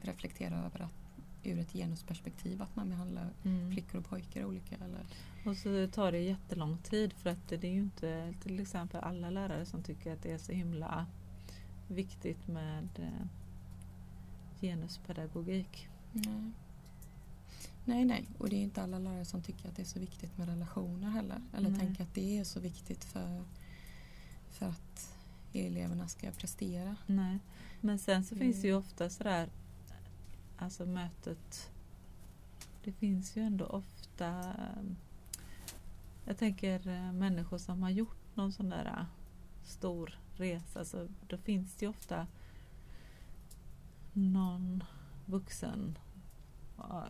[0.00, 0.90] reflektera över att
[1.44, 3.72] ur ett genusperspektiv att man behandlar Mm.
[3.72, 4.76] flickor och pojkar olika.
[4.76, 5.06] Eller...
[5.46, 9.30] Och så tar det jättelång tid för att det är ju inte till exempel alla
[9.30, 11.06] lärare som tycker att det är så himla
[11.88, 13.26] viktigt med eh,
[14.60, 15.88] genuspedagogik.
[16.12, 16.52] Nej.
[17.84, 18.28] Nej, nej.
[18.38, 21.10] Och det är inte alla lärare som tycker att det är så viktigt med relationer
[21.10, 21.42] heller.
[21.56, 21.80] Eller Nej.
[21.80, 23.44] tänker att det är så viktigt för,
[24.50, 25.14] för att
[25.52, 26.96] eleverna ska prestera.
[27.06, 27.38] Nej.
[27.80, 28.78] Men sen så finns det ju Mm.
[28.84, 29.48] ofta sådär,
[30.58, 31.70] alltså mötet,
[32.84, 34.54] det finns ju ändå ofta,
[36.24, 39.04] jag tänker eh, människor som har gjort någon sån där eh,
[39.64, 42.26] stor resa, så då finns det ju ofta
[44.12, 44.84] någon
[45.26, 45.98] vuxen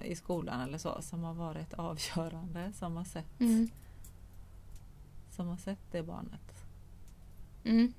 [0.05, 3.69] i skolan eller så som har varit avgörande, som har sett, Mm.
[5.31, 6.65] som har sett det barnet.
[7.65, 7.93] Mm.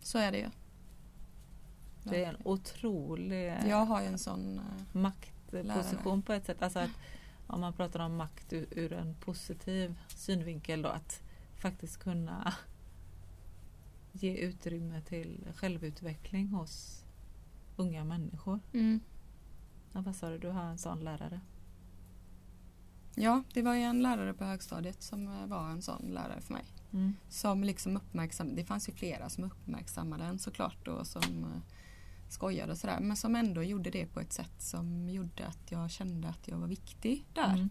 [0.00, 0.50] Så är det ju.
[2.02, 4.58] Det är en otrolig Jag har en sån...
[4.58, 6.62] eh, maktposition på ett sätt.
[6.62, 6.90] Alltså att
[7.46, 11.22] om man pratar om makt ur, ur en positiv synvinkel då att
[11.58, 12.54] faktiskt kunna
[14.12, 17.04] ge utrymme till självutveckling hos
[17.76, 18.60] unga människor.
[18.72, 19.00] Mm.
[19.92, 21.40] Ja, vad sa du, du har en sån lärare?
[23.14, 26.52] Ja, det var ju en lärare på högstadiet som eh, var en sån lärare för
[26.52, 26.64] mig.
[26.92, 27.14] Mm.
[27.28, 31.60] Som liksom uppmärksammade, det fanns ju flera som uppmärksammade en såklart och som eh,
[32.28, 33.00] skojade och sådär.
[33.00, 36.58] Men som ändå gjorde det på ett sätt som gjorde att jag kände att jag
[36.58, 37.54] var viktig där.
[37.54, 37.68] Mm.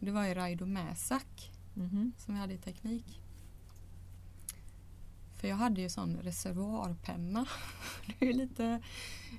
[0.00, 2.12] Det var ju Raido Mäsak Mhm.
[2.18, 3.20] som vi hade i teknik.
[5.42, 7.46] För jag hade ju sån reservoarpenna.
[8.06, 8.80] Det är ju lite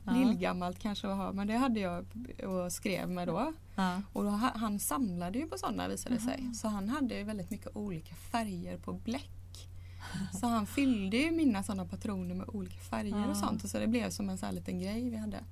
[0.06, 0.12] Ja.
[0.14, 2.06] lillgammalt kanske att ha men det hade jag
[2.48, 3.54] och skrev med då.
[3.76, 4.02] Ja.
[4.14, 6.52] Och då, ha- han samlade ju på sådana visade det sig.
[6.54, 9.70] Så han hade ju väldigt mycket olika färger på bläck.
[10.40, 13.28] Så han fyllde ju mina sådana patroner med olika färger Ja.
[13.28, 13.64] och sånt.
[13.64, 15.44] Och så det blev som en sån här liten grej vi hade.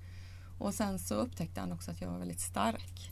[0.60, 3.12] Och sen så upptäckte han också att jag var väldigt stark.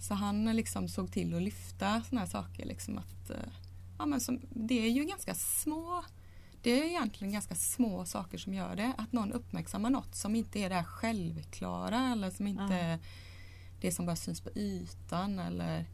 [0.00, 2.64] Så han liksom såg till att lyfta såna här saker.
[2.66, 3.36] Liksom att, eh,
[3.98, 6.04] ja, men som, det är ju ganska små
[6.62, 8.94] det är egentligen ganska små saker som gör det.
[8.98, 12.98] Att någon uppmärksammar något som inte är det här självklara eller som inte är
[13.80, 15.38] det som bara syns på ytan.
[15.38, 15.86] Eller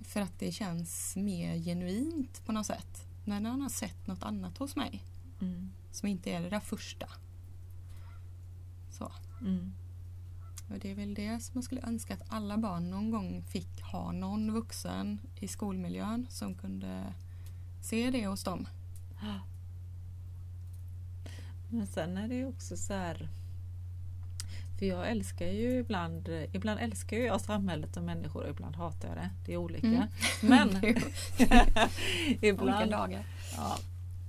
[0.00, 3.06] för att det känns mer genuint på något sätt.
[3.24, 5.02] När någon har sett något annat hos mig
[5.40, 5.70] Mm.
[5.92, 7.06] som inte är det där första.
[8.90, 9.12] Så.
[9.40, 9.72] Mm.
[10.70, 13.82] Och det är väl det som jag skulle önska att alla barn någon gång fick
[13.82, 17.14] ha någon vuxen i skolmiljön som kunde
[17.82, 18.68] se det hos dem.
[21.74, 23.28] Men sen är det ju också så här
[24.78, 29.16] för jag älskar ju ibland, ibland älskar jag samhället och människor och ibland hatar jag
[29.16, 29.30] det.
[29.46, 29.86] Det är olika.
[29.86, 30.08] Mm.
[30.40, 30.82] Men är
[32.38, 33.24] Olika ibland, dagar.
[33.56, 33.78] ja,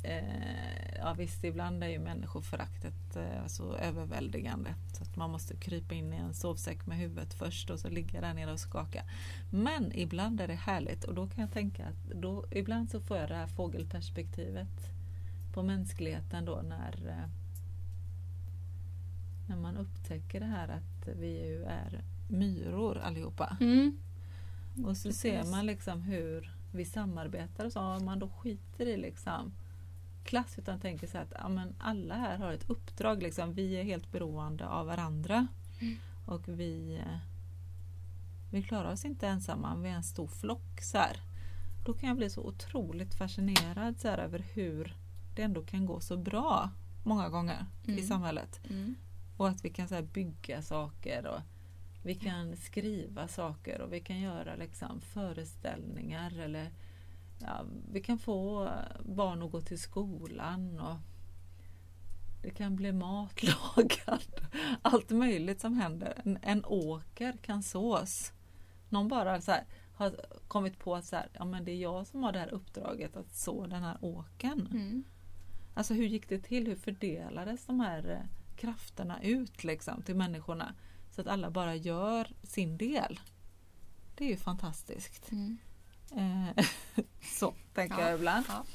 [0.03, 5.95] eh, ja visst ibland är ju människoföraktet eh, så överväldigande så att man måste krypa
[5.95, 9.03] in i en sovsäck med huvudet först och så ligga där nere och skaka.
[9.49, 13.17] Men ibland är det härligt och då kan jag tänka att då, ibland så får
[13.17, 14.94] jag det här fågelperspektivet
[15.55, 17.29] på mänskligheten då när eh,
[19.47, 23.57] när man upptäcker det här att vi ju är myror allihopa.
[23.61, 23.97] Mm.
[24.85, 25.21] Och så Precis.
[25.21, 27.79] ser man liksom hur vi samarbetar och så.
[27.79, 29.53] Om man då skiter i liksom
[30.23, 33.23] klass utan tänker så att ja, men alla här har ett uppdrag.
[33.23, 33.53] Liksom.
[33.53, 35.47] Vi är helt beroende av varandra.
[35.79, 35.97] Mm.
[36.25, 37.17] Och vi, eh,
[38.51, 39.75] vi klarar oss inte ensamma.
[39.75, 40.81] Vi är en stor flock.
[40.81, 41.21] Så här.
[41.85, 45.04] Då kan jag bli så otroligt fascinerad så här, över hur
[45.35, 46.69] det ändå kan gå så bra
[47.03, 48.03] många gånger i Mm.
[48.03, 48.59] samhället.
[48.69, 48.95] Mm.
[49.37, 51.41] Och att vi kan så bygga saker och
[52.03, 56.71] vi kan skriva saker och vi kan göra liksom föreställningar eller
[57.39, 58.69] ja, vi kan få
[59.05, 60.95] barn att gå till skolan och
[62.41, 64.47] det kan bli matlagad.
[64.81, 66.21] Allt möjligt som händer.
[66.25, 68.33] En, en åker kan sås.
[68.89, 69.63] Någon bara så här,
[69.95, 70.15] har
[70.47, 73.17] kommit på att så här, ja, men det är jag som har det här uppdraget
[73.17, 74.67] att så den här åkern.
[74.71, 75.03] Mm.
[75.77, 76.67] Alltså hur gick det till?
[76.67, 80.73] Hur fördelades de här eh, krafterna ut liksom till människorna?
[81.11, 83.19] Så att alla bara gör sin del.
[84.15, 85.31] Det är ju fantastiskt.
[85.31, 85.57] Mm.
[86.15, 86.65] Eh,
[87.39, 88.09] så tänker Ja.
[88.09, 88.45] jag ibland.
[88.49, 88.65] Ja.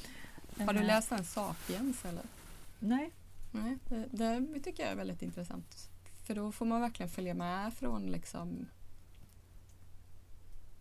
[0.65, 2.23] Har du Eh, läst den Sapiens eller?
[2.79, 3.11] Nej.
[3.51, 5.89] Nej, det, det tycker jag är väldigt intressant.
[6.25, 8.65] För då får man verkligen följa med från liksom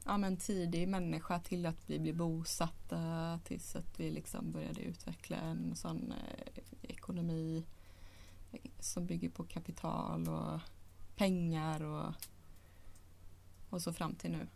[0.05, 5.37] ja, men tidig människa till att vi blev bosatta tills att vi liksom började utveckla
[5.37, 7.65] en sån eh, ekonomi
[8.53, 10.61] eh, som bygger på kapital och
[11.17, 12.15] pengar och,
[13.71, 14.47] och så fram till nu.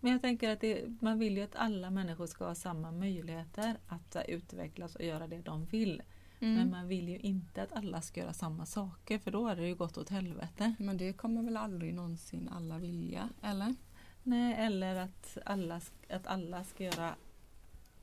[0.00, 3.76] Men jag tänker att det, man vill ju att alla människor ska ha samma möjligheter
[3.86, 6.02] att utvecklas och göra det de vill.
[6.42, 6.54] Mm.
[6.54, 9.66] Men man vill ju inte att alla ska göra samma saker för då har det
[9.66, 10.74] ju gått åt helvete.
[10.78, 13.74] Men det kommer väl aldrig någonsin alla vilja, eller?
[14.22, 17.14] Nej, eller att alla, att alla ska göra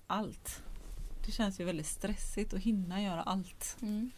[0.08, 0.64] allt.
[1.26, 3.78] Det känns ju väldigt stressigt att hinna göra allt.
[3.82, 4.12] Mm.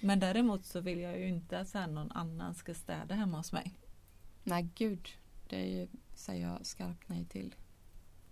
[0.00, 3.74] Men däremot så vill jag ju inte att någon annan ska städa hemma hos mig.
[4.44, 5.08] Nej, gud.
[5.48, 7.54] Det säger jag skarpt nej till.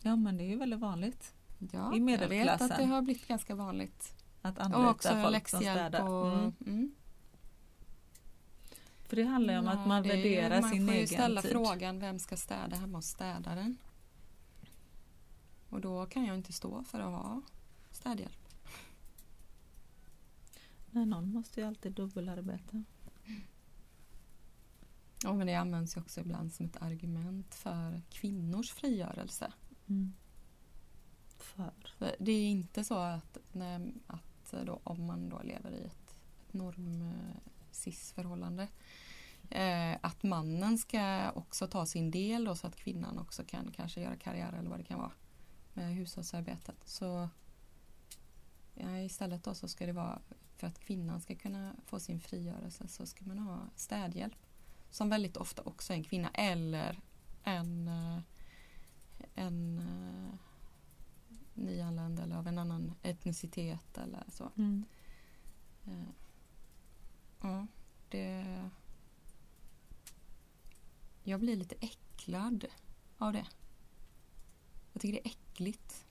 [0.02, 2.72] Ja men det är ju väldigt vanligt Ja, I jag vet medelklassen.
[2.72, 4.14] att det har blivit ganska vanligt.
[4.48, 6.32] Att Och anlita också folk som städar.
[6.34, 6.52] Mm.
[6.66, 6.94] mm.
[9.04, 11.00] För det handlar ju om att man Ja, är ju- värderar sin Man får ju
[11.00, 11.50] egen ställa tid.
[11.50, 13.76] frågan vem ska städa hemma hos städaren?
[15.68, 17.42] Och då kan jag inte stå för att ha
[17.90, 18.48] städhjälp.
[20.90, 22.84] Nej, någon måste ju alltid dubbelarbeta.
[25.22, 29.52] Ja, men det används ju också ibland som ett argument för kvinnors frigörelse.
[29.86, 30.12] Mm.
[31.38, 31.72] För.
[31.98, 36.14] För Det är inte så att, nej, att då, om man då lever i ett,
[36.40, 37.12] ett norm
[37.70, 38.68] cis-förhållande
[39.50, 44.00] eh, att mannen ska också ta sin del då, så att kvinnan också kan kanske
[44.00, 45.12] göra karriär eller vad det kan vara
[45.74, 46.76] med hushållsarbetet.
[46.84, 47.28] Så
[48.74, 50.20] ja, istället då så ska det vara
[50.56, 54.46] för att kvinnan ska kunna få sin frigörelse så ska man ha städhjälp
[54.90, 57.00] som väldigt ofta också är en kvinna eller
[57.44, 58.20] en, eh,
[59.34, 60.38] en eh,
[62.28, 64.52] eller av en annan etnicitet eller så.
[64.56, 64.84] Mm.
[65.86, 66.08] Eh,
[67.42, 67.66] Ja,
[68.08, 68.44] det...
[71.24, 72.64] Jag blir lite äcklad
[73.18, 73.46] av det.
[74.92, 76.06] Jag tycker det är äckligt.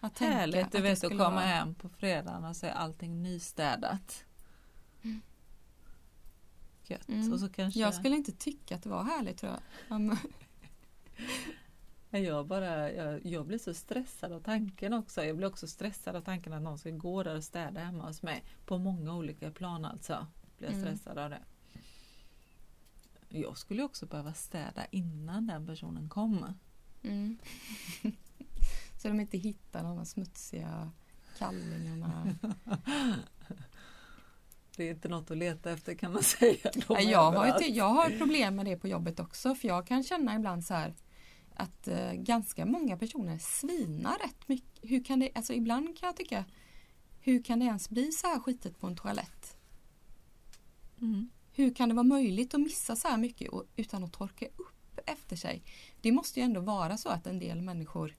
[0.00, 4.24] Att Härligt att du vet att komma vara- hem på fredagen och se allting nystädat.
[5.02, 5.20] Mm.
[6.84, 7.08] Gött.
[7.08, 7.32] Mm.
[7.32, 9.52] Och så kanske Jag skulle inte tycka att det var härligt tror
[9.88, 10.18] jag.
[12.10, 15.24] Jag, bara, jag, jag blir så stressad av tanken också.
[15.24, 18.22] Jag blir också stressad av tanken att någon ska gå där och städa hemma hos
[18.22, 18.44] mig.
[18.66, 20.26] På många olika plan alltså.
[20.58, 20.86] Blir jag Mm.
[20.98, 21.40] stressad av det.
[23.28, 26.54] Jag skulle också behöva städa innan den personen kom.
[27.02, 27.38] Mm.
[29.02, 30.90] så de inte hittar de här smutsiga
[31.38, 32.34] kallingarna.
[34.76, 36.70] Det är inte något att leta efter kan man säga.
[36.88, 40.02] De jag, har ty- jag har problem med det på jobbet också för jag kan
[40.04, 40.94] känna ibland så här
[41.60, 44.78] att eh, ganska många personer svinar rätt mycket.
[44.82, 46.44] Hur kan det, alltså ibland kan jag tycka
[47.20, 49.56] hur kan det ens bli så här skitet på en toalett?
[51.00, 51.30] Mm.
[51.52, 55.00] Hur kan det vara möjligt att missa så här mycket och, utan att torka upp
[55.06, 55.62] efter sig?
[56.00, 58.16] Det måste ju ändå vara så att en del människor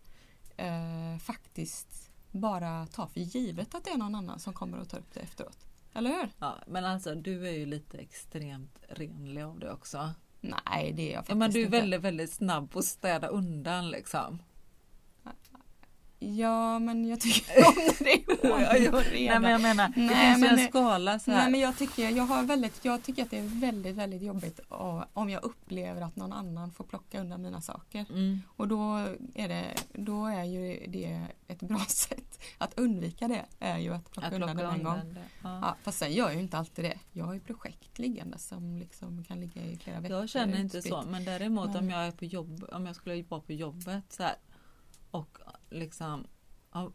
[0.57, 4.97] eh, faktiskt bara tar för givet att det är någon annan som kommer att ta
[4.97, 5.67] upp det efteråt.
[5.93, 6.29] Eller hur?
[6.39, 10.13] Ja, men alltså du är ju lite extremt renlig av det också.
[10.41, 11.77] Nej, det är jag faktiskt Ja, men du är inte.
[11.77, 14.39] väldigt, väldigt snabb på att städa undan liksom.
[16.23, 19.31] Ja, men jag tycker om när det är ordning och reda.
[19.31, 21.37] Nej men jag menar, det Nej, finns ju en det- skala så här.
[21.41, 24.59] Nej, men jag tycker, jag, har väldigt, jag tycker att det är väldigt, väldigt jobbigt
[25.13, 28.05] om jag upplever att någon annan får plocka undan mina saker.
[28.09, 28.41] Mm.
[28.57, 28.95] Och då
[29.35, 33.45] är, det, då är ju det ett bra sätt att undvika det.
[33.59, 35.13] är ju att plocka Att undan plocka det en gång.
[35.13, 35.21] det.
[35.43, 35.59] Ja.
[35.61, 36.97] Ja, fast sen gör jag ju inte alltid det.
[37.11, 40.17] Jag har ju projekt liggande som liksom kan ligga i flera veckor.
[40.19, 40.93] Jag känner inte utspritt.
[40.93, 44.03] så men däremot om Men- jag är på jobb, om jag skulle vara på jobbet
[44.09, 44.35] så här
[45.11, 45.37] och
[45.69, 46.27] liksom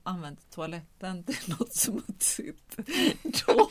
[0.02, 2.76] använt toaletten till något smutsigt.
[3.22, 3.70] Då,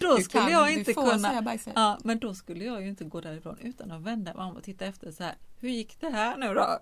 [0.00, 1.58] då skulle kan- jag inte kunna.
[1.74, 4.62] Ja, men då skulle jag ju inte gå därifrån utan att vända mig om och
[4.64, 5.34] titta efter så här.
[5.60, 6.78] Hur gick det här nu då?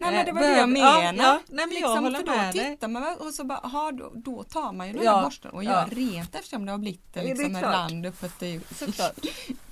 [0.00, 1.02] Nej men det var Eh, det jag behöver- menar.
[1.02, 3.58] Ja, ja, nej, men jag liksom, håller för då med tittar man och så bara,
[3.58, 5.86] aha, då, då tar man ju den Ja, borsten och gör ja.
[5.90, 9.18] rent eftersom det har blivit Ja, det liksom en rand uppåt i Såklart.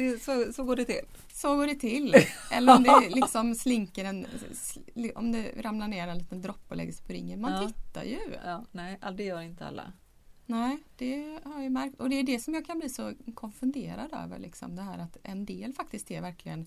[0.00, 1.04] Det, så, så går det till.
[1.32, 2.14] Så går det till.
[2.52, 4.26] Eller om det liksom slinker en,
[5.14, 7.40] om det ramlar ner en liten droppe och lägger sig på ringen.
[7.40, 7.68] Man Ja.
[7.68, 8.18] tittar ju.
[8.44, 9.92] Ja, nej, det gör inte alla.
[10.46, 12.00] Nej, det har jag märkt.
[12.00, 14.38] Och det är det som jag kan bli så konfunderad över.
[14.38, 16.66] Liksom, det här att en del faktiskt är verkligen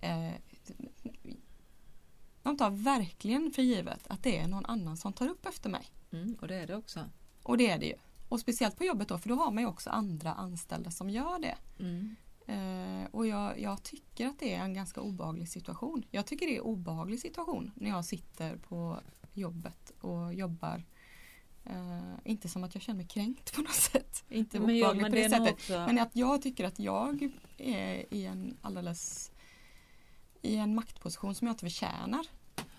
[0.00, 0.32] eh,
[2.42, 5.86] De tar verkligen för givet att det är någon annan som tar upp efter mig.
[6.12, 7.00] Mm, och det är det också.
[7.42, 7.94] Och det är det ju.
[8.28, 11.38] Och speciellt på jobbet då för då har man ju också andra anställda som gör
[11.38, 11.56] det.
[11.78, 12.16] Mm.
[12.48, 16.02] Eh, och jag, jag tycker att det är en ganska obehaglig situation.
[16.10, 19.00] Jag tycker det är en obehaglig situation när jag sitter på
[19.34, 20.84] jobbet och jobbar.
[21.64, 24.24] Eh, inte som att jag känner mig kränkt på något sätt.
[24.28, 25.52] Inte Men, obehagligt men på det det sättet.
[25.52, 25.72] också...
[25.72, 29.30] Men att jag tycker att jag är i en alldeles
[30.42, 32.26] i en maktposition som jag inte förtjänar.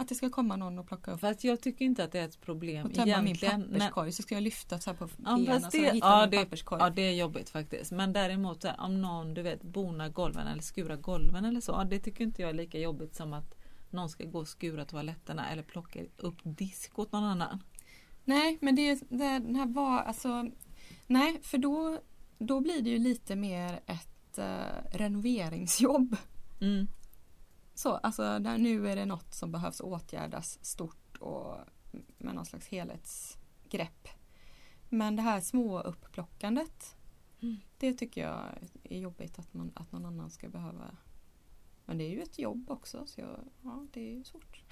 [0.01, 2.25] Att det ska komma någon och plocka upp Fast jag tycker inte att det är
[2.25, 3.59] ett problem och tömma min egentligen.
[3.61, 5.91] Nej, papperskorg så ska jag lyfta så här på Ja, benen fast så jag det-
[5.95, 6.81] hittar ja, min det- papperskorg.
[6.81, 7.91] Ja det är jobbigt faktiskt.
[7.91, 11.83] Men däremot här, om någon du vet bonar golven eller skurar golven eller så.
[11.83, 13.55] Det tycker inte jag är lika jobbigt som att
[13.89, 17.63] någon ska gå och skura toaletterna eller plocka upp disk åt någon annan.
[18.25, 20.45] Nej, men det, det den här var alltså
[21.07, 21.99] Nej, för då,
[22.39, 26.15] då blir det ju lite mer ett eh, renoveringsjobb.
[26.61, 26.87] Mm.
[27.79, 31.57] Så, alltså där nu är det något som behövs åtgärdas stort och
[32.17, 34.07] med någon slags helhetsgrepp.
[34.89, 36.95] Men det här små uppplockandet
[37.41, 37.57] Mm.
[37.77, 38.45] det tycker jag
[38.83, 40.97] är jobbigt att, man, att någon annan ska behöva.
[41.85, 44.63] Men det är ju ett jobb också så jag, ja, det är ju svårt.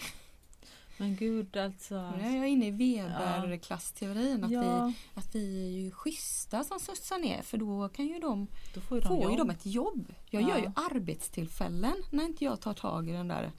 [1.00, 2.12] Men gud alltså.
[2.18, 7.18] Nu är jag inne i Weber-klassteorin att, vi, att vi är ju schyssta som studsar
[7.20, 10.14] ner för då kan ju de då får ju de får ju de ett jobb.
[10.30, 10.50] Jag Ja.
[10.50, 13.52] gör ju arbetstillfällen när inte jag tar tag i den där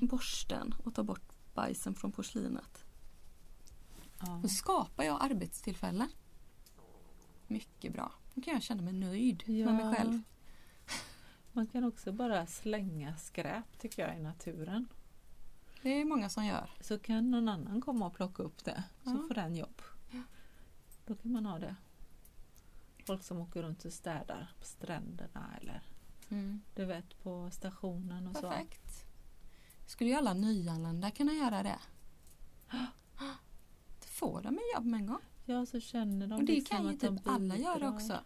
[0.00, 2.84] borsten och tar bort bajsen från porslinet.
[4.20, 4.40] Ja.
[4.42, 6.08] Då skapar jag arbetstillfällen.
[7.46, 8.12] Mycket bra.
[8.34, 9.72] Då kan jag känna mig nöjd med Ja.
[9.72, 10.20] mig själv.
[11.52, 14.88] Man kan också bara slänga skräp tycker jag i naturen.
[15.82, 16.70] Det är många som gör.
[16.80, 18.82] Så kan någon annan komma och plocka upp det.
[19.04, 19.24] Så Ja.
[19.28, 19.82] får den jobb.
[21.06, 21.76] Då kan man ha det.
[23.06, 25.82] Folk som åker runt och städar på stränderna eller
[26.74, 28.50] du vet på stationen och så.
[28.50, 29.04] Perfekt.
[29.86, 31.78] Skulle ju alla nyanlända kunna göra det?
[34.00, 35.20] Då får de en jobb med en gång.
[35.44, 38.20] Ja, så känner de Och det liksom kan ju typ alla göra också.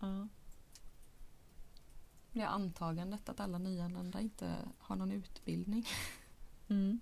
[0.00, 0.28] Ja.
[2.32, 5.86] Det är antagandet att alla nyanlända inte har någon utbildning.
[6.68, 7.00] Mm.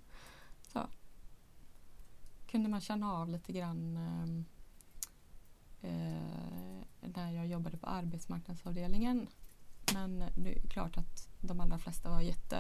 [2.47, 4.45] kunde man känna av lite grann ehm,
[5.81, 9.29] eh, när jag jobbade på arbetsmarknadsavdelningen.
[9.95, 12.59] Men det är klart att de allra flesta var jätte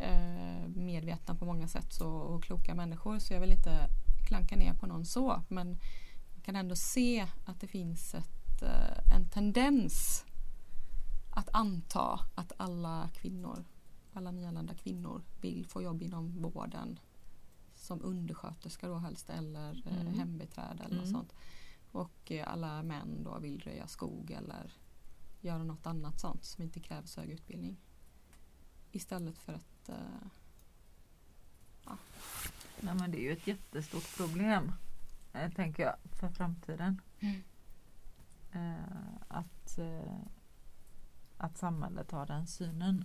[0.00, 3.88] eh, medvetna på många sätt så, och kloka människor så jag vill inte
[4.26, 5.68] klanka ner på någon så men
[6.34, 10.24] man kan ändå se att det finns ett, eh, en tendens
[11.30, 13.64] att anta att alla kvinnor,
[14.16, 16.98] alla nyanlända kvinnor vill få jobb inom vården
[17.74, 20.14] som undersköterska då helst eller eh, Mm.
[20.18, 21.12] hembiträde eller något Mm.
[21.20, 21.34] sånt.
[21.92, 24.72] Och eh, alla män då vill röja skog eller
[25.40, 27.76] göra något annat sånt som inte kräver så hög utbildning.
[28.92, 30.28] Istället för att eh,
[32.80, 34.72] Nej, men det är ju ett jättestort problem
[35.32, 37.00] eh, tänker jag för framtiden.
[37.20, 37.42] Mm.
[38.52, 40.18] Eh, att, eh,
[41.36, 43.04] att samhället har den synen.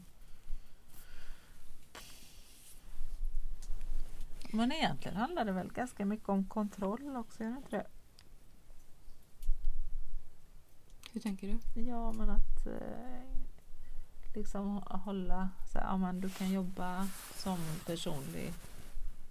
[4.54, 7.88] Men egentligen handlar det väl ganska mycket om kontroll också, gör det inte det?
[11.14, 11.82] Hur tänker du?
[11.82, 13.40] Ja, men att eh,
[14.36, 18.54] liksom hålla så här, ja, men du kan jobba som personlig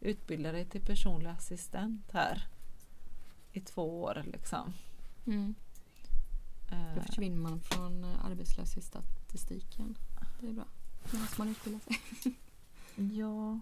[0.00, 2.46] utbilda dig till personlig assistent här
[3.52, 4.72] i två år liksom.
[5.26, 5.54] Mm.
[6.70, 9.96] Eh, Då försvinner man från eh, arbetslöshetsstatistiken.
[10.40, 10.66] Det är bra.
[11.10, 11.96] Då måste man utbilda sig.
[13.12, 13.60] Ja,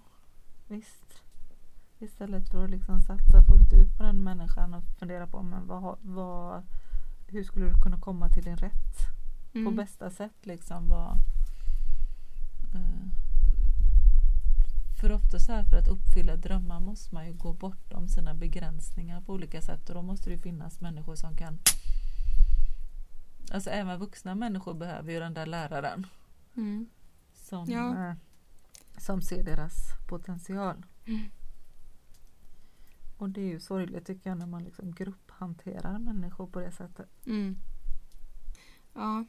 [0.68, 1.22] visst.
[1.98, 5.98] Istället för att liksom satsa fullt ut på den människan och fundera på men vad,
[6.02, 6.62] vad,
[7.26, 8.96] hur skulle du kunna komma till din rätt
[9.52, 9.76] på Mm.
[9.76, 10.36] bästa sätt.
[10.46, 11.12] Liksom, vad,
[12.74, 13.08] eh,
[15.00, 19.20] för ofta så här för att uppfylla drömmar måste man ju gå bortom sina begränsningar
[19.20, 21.58] på olika sätt och då måste det finnas människor som kan
[23.52, 26.06] Alltså även vuxna människor behöver ju den där läraren
[26.56, 26.86] Mm.
[27.34, 28.08] som, Ja.
[28.08, 28.14] eh,
[28.98, 29.72] som ser deras
[30.08, 30.76] potential.
[31.06, 31.20] Mm.
[33.16, 37.26] Och det är ju sorgligt tycker jag när man liksom grupphanterar människor på det sättet.
[37.26, 37.56] Mm.
[38.94, 39.24] Ja.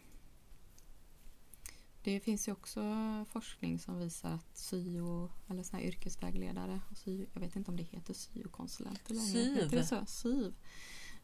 [2.04, 2.82] Det finns ju också
[3.30, 7.84] forskning som visar att syo eller här yrkesvägledare och syo, jag vet inte om det
[7.84, 9.28] heter syokonsulenter längre.
[9.28, 9.56] Syv.
[9.56, 10.06] Heter det så?
[10.06, 10.54] Syv.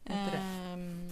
[0.04, 1.10] Ehm,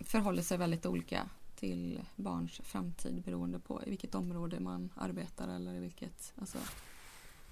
[0.00, 5.74] förhåller sig väldigt olika till barns framtid beroende på i vilket område man arbetar eller
[5.74, 6.58] i vilket, alltså,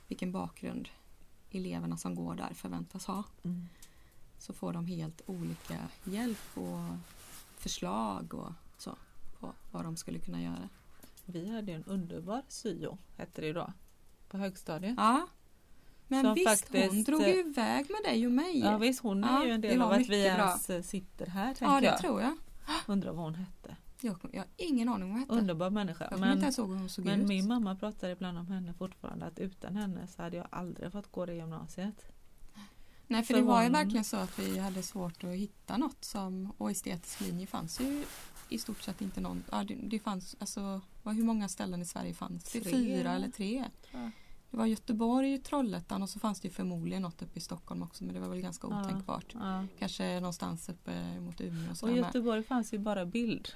[0.08, 0.88] vilken bakgrund
[1.54, 3.68] eleverna som går där förväntas ha Mm.
[4.38, 6.96] så får de helt olika hjälp och
[7.56, 8.96] förslag och så
[9.40, 10.68] på vad de skulle kunna göra.
[11.24, 13.72] vi hade en underbar syo, hette det då,
[14.28, 14.94] på högstadiet.
[14.96, 15.26] Ja.
[16.08, 18.58] Men Som visst, hon faktiskt, drog eh, ju iväg med dig och mig.
[18.58, 20.16] Ja visst, hon är Ja, ju en del av att vi bra.
[20.46, 21.98] ens eh, sitter här, ja, det jag.
[21.98, 22.36] tror jag.
[22.86, 23.76] Undrar vad hon hette.
[24.06, 24.16] Jag.
[24.32, 25.32] Jag har ingen aning om vad hon hette.
[25.40, 26.04] Underbar människa.
[26.04, 27.28] Jag kommer inte Men, ens ihåg hur hon såg men ut.
[27.28, 31.12] min mamma pratar ibland om henne fortfarande att utan henne så hade jag aldrig fått
[31.12, 32.06] gå det gymnasiet.
[33.06, 35.76] Nej, för för det var ju hon- verkligen så att vi hade svårt att hitta
[35.76, 38.04] något som, och estetisk linje fanns ju
[38.48, 42.14] i stort sett inte någon, ja, det, det fanns, alltså hur många ställen i Sverige
[42.14, 42.60] fanns det?
[42.60, 42.72] Tre.
[42.72, 43.64] Fyra eller tre?
[43.92, 44.10] Jag.
[44.50, 48.04] Det var Göteborg, Trollhättan och så fanns det ju förmodligen något uppe i Stockholm också
[48.04, 48.80] men det var väl ganska Ja.
[48.84, 49.34] otänkbart.
[49.34, 49.66] Ja.
[49.78, 51.96] Kanske någonstans uppe mot Umeå och Och med.
[51.98, 53.48] Göteborg fanns ju bara bild.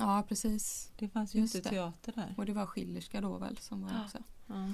[0.00, 0.92] Ja precis.
[0.98, 1.74] Det fanns ju Just inte det.
[1.74, 2.34] teater där.
[2.36, 4.04] Och det var Schillerska då väl som var Ja.
[4.04, 4.18] också.
[4.46, 4.68] Ja.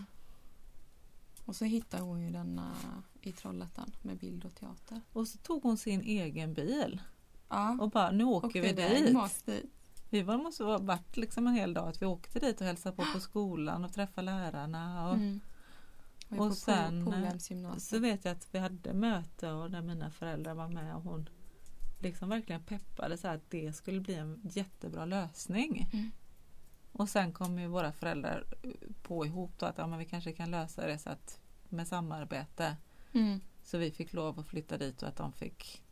[1.45, 2.75] Och så hittade hon ju denna
[3.23, 5.01] i Trollhättan med bild och teater.
[5.13, 7.01] Och så tog hon sin egen bil
[7.49, 7.77] Ja.
[7.81, 9.47] och bara nu åker vi dit.
[9.47, 9.71] dit.
[10.11, 12.97] Vi var, måste ha varit liksom en hel dag att vi åkte dit och hälsade
[12.97, 15.09] på på skolan och träffade lärarna.
[15.09, 15.15] Och,
[16.29, 16.41] Mm.
[16.41, 17.77] Och, och sen, eh.
[17.79, 21.29] Så vet jag att vi hade möte och där mina föräldrar var med och hon
[21.99, 25.89] liksom verkligen peppade så att det skulle bli en jättebra lösning.
[25.93, 26.11] Mm.
[26.93, 28.45] Och sen kom ju våra föräldrar
[29.03, 32.77] på ihop då att ja, men vi kanske kan lösa det så att med samarbete.
[33.13, 33.41] Mm.
[33.63, 35.83] Så vi fick lov att flytta dit och att de fick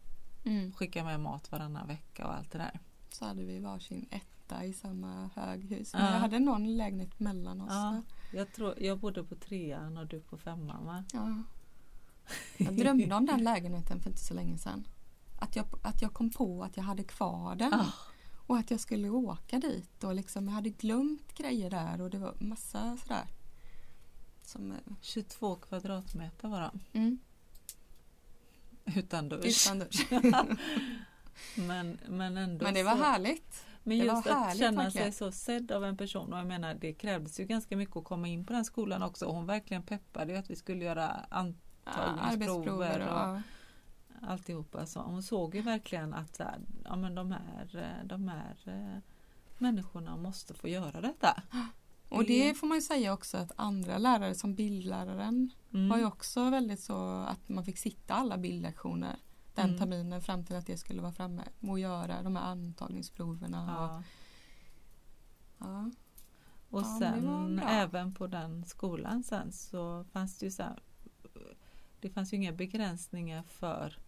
[0.47, 0.73] Mm.
[0.73, 2.81] skicka med mat varannan vecka och allt det där.
[3.11, 5.91] Så hade vi varsin etta i samma höghus.
[5.93, 5.99] Ja.
[5.99, 7.71] Men jag hade någon lägenhet mellan oss.
[7.71, 8.03] Ja.
[8.33, 11.05] Jag, tror, jag bodde på trean och du på femman va?
[11.13, 11.43] Ja.
[12.65, 14.87] Jag drömde om den lägenheten för inte så länge sedan.
[15.45, 17.75] Att jag, att jag kom på att jag hade kvar den.
[17.75, 17.93] Ah.
[18.47, 22.19] Och att jag skulle åka dit och liksom jag hade glömt grejer där och det
[22.19, 23.27] var massa sådär.
[24.43, 26.99] Som, eh, 22 kvadratmeter var de.
[26.99, 27.19] mm,
[28.85, 29.45] Utan dusch.
[29.45, 30.07] utan dusch.
[31.57, 33.65] Men, men ändå Men det var så, härligt.
[33.83, 35.13] Men det just att härligt, känna verkligen.
[35.13, 38.05] sig så sedd av en person och jag menar det krävdes ju ganska mycket att
[38.05, 39.27] komma in på den skolan också.
[39.27, 43.43] Hon verkligen peppade ju att vi skulle göra Ja, antagningsprover arbetsprover och, och ja.
[44.29, 44.87] Alltihopa.
[44.87, 46.41] Så hon såg ju verkligen att
[46.85, 48.99] ja, men de här, eh, de här eh,
[49.59, 51.43] människorna måste få göra detta.
[52.09, 55.89] och det får man ju säga också att andra lärare som bildläraren Mm.
[55.89, 59.17] var ju också väldigt så att man fick sitta alla bildlektioner
[59.55, 59.79] den Mm.
[59.79, 63.79] terminen fram till att det skulle vara framme och göra de här antagningsproverna.
[63.85, 64.03] Och,
[65.59, 65.91] Ja.
[66.71, 70.83] Och Ja, var sen även på den skolan sen så fanns det ju så här,
[72.01, 73.99] det fanns ju inga begränsningar för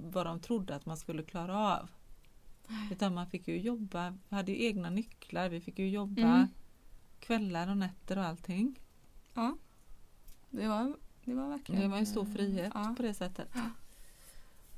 [0.00, 1.90] vad de trodde att man skulle klara av.
[2.90, 6.46] Utan man fick ju jobba, vi hade ju egna nycklar, vi fick ju jobba Mm.
[7.20, 8.80] kvällar och nätter och allting.
[9.34, 9.56] ja.
[10.50, 11.80] Det, var, det var verkligen...
[11.82, 12.94] Det var en stor eh, frihet Ja.
[12.96, 13.48] på det sättet.
[13.54, 13.70] Ja.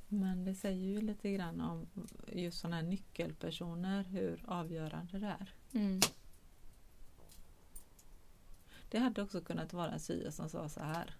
[0.08, 1.86] Men det säger ju lite grann om
[2.32, 5.52] just sådana här nyckelpersoner, hur avgörande det är.
[5.72, 6.00] Mm.
[8.90, 11.14] Det hade också kunnat vara en syo som sa så här.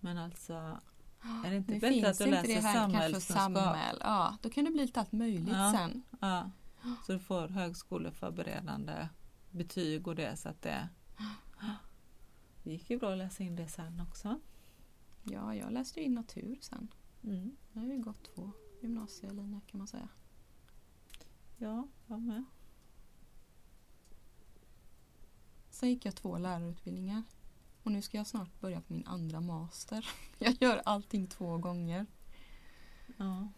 [0.00, 0.78] Men alltså,
[1.44, 3.36] är det inte Nu bättre att du läser det här samhällskunskap?
[3.36, 3.96] samhäll.
[4.00, 5.72] Ja, då kan det bli lite allt möjligt Ja.
[5.76, 6.02] sen.
[6.20, 6.50] Ja,
[7.06, 9.08] så du får högskoleförberedande
[9.50, 10.88] betyg och det så att det
[12.62, 14.40] det gick ju bra att läsa in det sen också.
[15.22, 16.88] Ja, jag läste in natur sen.
[17.24, 17.56] Mm.
[17.72, 18.50] Jag har ju gått två
[18.82, 20.08] gymnasielinjer kan man säga.
[21.56, 22.44] Ja, jag med.
[25.70, 27.22] Sen gick jag två lärarutbildningar.
[27.88, 30.08] Och nu ska jag snart börja på min andra master.
[30.38, 32.06] Jag gör allting två gånger.
[33.16, 33.48] Ja,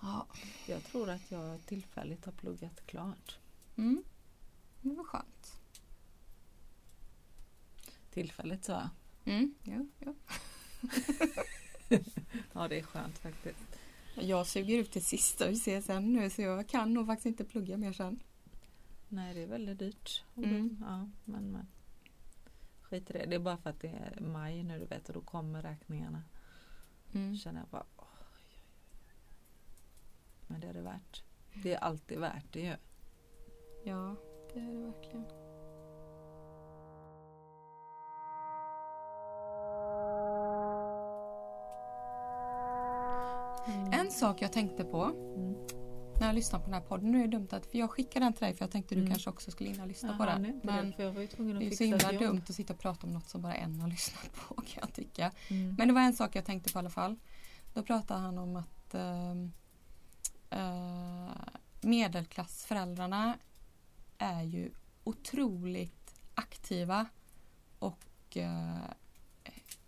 [0.00, 0.26] Ja.
[0.66, 3.38] jag tror att jag tillfälligt har pluggat klart.
[3.76, 4.04] Mm.
[4.80, 5.60] Det var skönt.
[8.10, 8.88] Tillfälligt sa jag.
[9.34, 9.54] Mm.
[9.62, 10.14] Ja, ja.
[12.52, 13.78] Ja, det är skönt faktiskt.
[14.14, 17.44] Jag suger ut det sista vi ser sen nu så jag kan nog faktiskt inte
[17.44, 18.20] plugga mer sen.
[19.08, 20.24] Nej, det är väldigt dyrt.
[20.36, 20.76] Mm.
[20.80, 21.66] Ja, men, men.
[22.94, 23.26] Skit i det.
[23.26, 26.22] Det är bara för att det är maj nu du vet och då kommer räkningarna.
[27.14, 27.36] Mm.
[27.36, 28.62] Känner jag bara oj, oj, oj.
[30.46, 31.24] Men det är det värt.
[31.62, 32.76] Det är alltid värt det ju.
[33.84, 34.16] Ja,
[34.52, 35.24] det är det verkligen.
[43.92, 45.83] En sak jag tänkte på Mm.
[46.20, 48.24] När jag lyssnade på den här podden, nu är det dumt att för jag skickade
[48.26, 49.10] den till dig för jag tänkte du Mm.
[49.12, 50.42] kanske också skulle in och lyssna Jaha, på den.
[50.42, 52.22] nej, Men det, för jag var ju tvungen att det är så himla jobb.
[52.22, 54.92] dumt att sitta och prata om något som bara en har lyssnat på kan jag
[54.92, 55.32] tycka.
[55.48, 55.74] Mm.
[55.78, 57.16] Men det var en sak jag tänkte på i alla fall.
[57.74, 59.52] Då pratade han om att ehm,
[60.50, 61.30] eh,
[61.80, 63.38] medelklassföräldrarna
[64.18, 64.70] är ju
[65.04, 67.06] otroligt aktiva
[67.78, 68.74] och eh,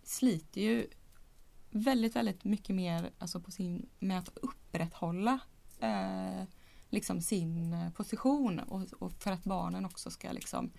[0.03, 0.87] sliter ju
[1.69, 5.39] väldigt, väldigt mycket mer alltså på sin, med att upprätthålla
[5.79, 6.43] eh,
[6.89, 10.71] liksom sin eh, position och, och för att barnen också ska liksom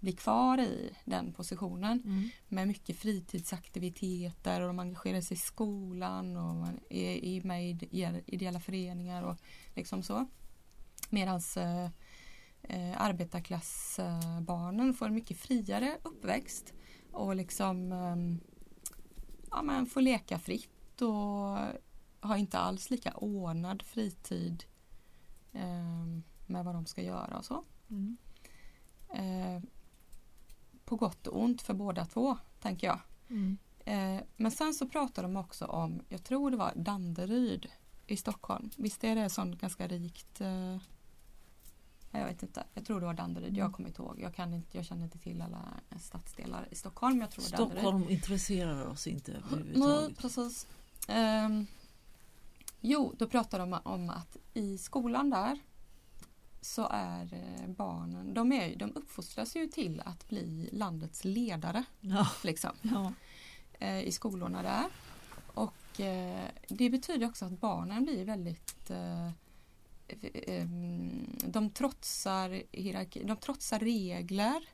[0.00, 2.28] bli kvar i den positionen Mm.
[2.48, 7.78] med mycket fritidsaktiviteter och de engagerar sig i skolan och man är, är med i
[7.90, 9.36] ide- ideella föreningar och
[9.74, 10.26] liksom så.
[11.10, 11.84] Medan eh,
[12.62, 16.72] eh, arbetarklassbarnen får en mycket friare uppväxt
[17.12, 18.16] och liksom eh,
[19.50, 21.58] ja, men får leka fritt och
[22.28, 24.64] har inte alls lika ordnad fritid
[25.52, 26.06] eh,
[26.46, 27.64] med vad de ska göra och så.
[27.90, 28.16] Mm.
[29.14, 29.62] Eh,
[30.84, 33.00] på gott och ont för båda två, tänker jag.
[33.28, 33.58] Mm.
[33.84, 37.66] Eh, men sen så pratar de också om, jag tror det var Danderyd
[38.06, 38.70] i Stockholm.
[38.76, 40.40] Visst är det sånt ganska rikt?
[40.40, 40.76] Eh,
[42.10, 43.72] jag vet inte, jag tror det var Danderyd, jag Mm.
[43.72, 44.20] kommer inte ihåg.
[44.20, 45.68] Jag, kan inte, jag känner inte till alla
[46.00, 47.20] stadsdelar i Stockholm.
[47.20, 47.80] Jag tror var Danderyd.
[47.80, 50.18] Stockholm intresserar oss inte Nej, överhuvudtaget.
[50.18, 50.66] precis.
[51.08, 51.66] Ehm,
[52.86, 55.58] jo, då pratar de om att i skolan där
[56.60, 61.84] så är eh, barnen, de, är, de uppfostras ju till att bli landets ledare.
[62.00, 63.12] Ja, Liksom, ja.
[63.78, 64.84] eh, I skolorna där.
[65.54, 69.30] Och eh, det betyder också att barnen blir väldigt eh,
[71.46, 74.68] de trotsar hierarki, de trotsar regler.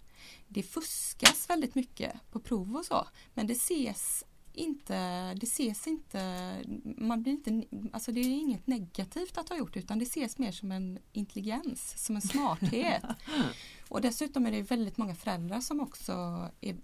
[0.48, 3.06] Det fuskas väldigt mycket på prov och så.
[3.34, 4.94] Men det ses inte,
[5.34, 6.54] det ses inte,
[6.96, 10.52] man blir inte, alltså det är inget negativt att ha gjort utan det ses mer
[10.52, 13.02] som en intelligens, som en smarthet.
[13.88, 16.12] och dessutom är det väldigt många föräldrar som också
[16.60, 16.76] är,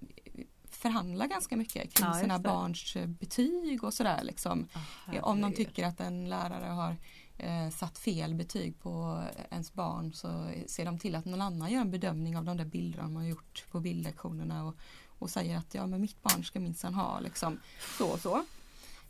[0.65, 4.69] förhandlar ganska mycket kring Ja, sina barns eh, betyg och sådär liksom.
[4.75, 6.97] Ah, Om de tycker att en lärare har
[7.39, 11.81] eh, satt fel betyg på ens barn så ser de till att någon annan gör
[11.81, 14.75] en bedömning av de där bilderna de har gjort på bildlektionerna och,
[15.19, 17.61] och säger att ja men mitt barn ska minsann ha liksom
[17.99, 18.45] så och så.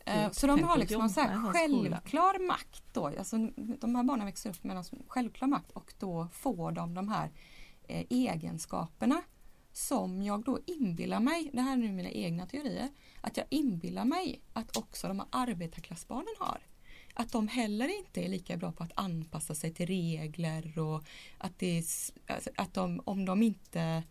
[0.04, 3.07] Eh, så de har att liksom en så här självklar makt då.
[3.07, 7.09] Alltså, de här barnen växer upp med en självklar makt och då får de de
[7.09, 7.30] här
[7.88, 9.22] eh, egenskaperna
[9.72, 12.88] som jag då inbillar mig, det här är nu mina egna teorier,
[13.20, 16.61] att jag inbillar mig att också de här arbetarklassbarnen har.
[17.14, 21.04] Att de heller inte är lika bra på att anpassa sig till regler och
[21.38, 21.84] att, det är,
[22.26, 24.02] alltså, att de, om de inte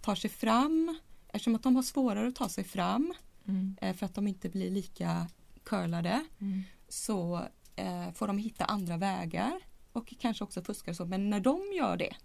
[0.00, 0.98] tar sig fram,
[1.34, 3.14] eftersom att de har svårare att ta sig fram
[3.48, 3.76] Mm.
[3.80, 5.28] eh, för att de inte blir lika
[5.64, 6.62] curlade Mm.
[6.88, 7.40] så
[7.76, 9.52] eh, får de hitta andra vägar
[9.92, 11.04] och kanske också fuska så.
[11.04, 12.16] Men när de gör det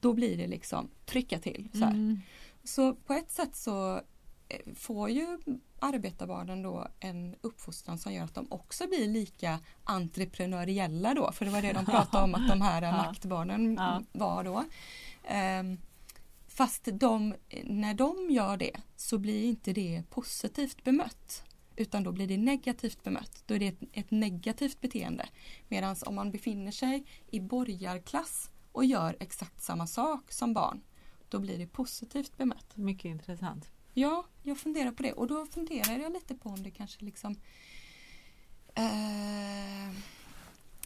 [0.00, 1.68] då blir det liksom trycka till.
[1.72, 1.84] Så.
[1.84, 2.20] Mm.
[2.64, 3.96] så på ett sätt så
[4.48, 5.38] eh, får ju
[5.80, 11.32] arbetarbarnen då en uppfostran som gör att de också blir lika entreprenöriella då.
[11.32, 12.92] För det var det de pratade om att de här Ja.
[12.92, 14.02] maktbarnen Ja.
[14.12, 14.64] var då.
[15.24, 15.78] Ehm,
[16.62, 17.34] fast de,
[17.64, 21.44] när de gör det så blir inte det positivt bemött.
[21.76, 23.42] Utan då blir det negativt bemött.
[23.46, 25.28] Då är det ett, ett negativt beteende.
[25.68, 30.80] Medan om man befinner sig i borgarklass och gör exakt samma sak som barn.
[31.28, 32.76] Då blir det positivt bemött.
[32.76, 33.70] Mycket intressant.
[33.94, 37.36] Ja, jag funderar på det och då funderar jag lite på om det kanske liksom
[38.74, 39.88] eh,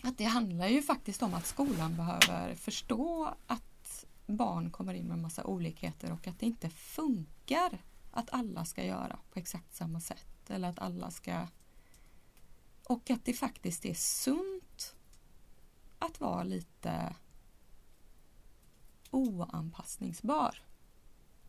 [0.02, 3.75] att det handlar ju faktiskt om att skolan behöver förstå att
[4.26, 9.18] barn kommer in med massa olikheter och att det inte funkar att alla ska göra
[9.32, 11.48] på exakt samma sätt eller att alla ska
[12.88, 14.94] och att det faktiskt är sunt
[15.98, 17.14] att vara lite
[19.10, 20.62] oanpassningsbar.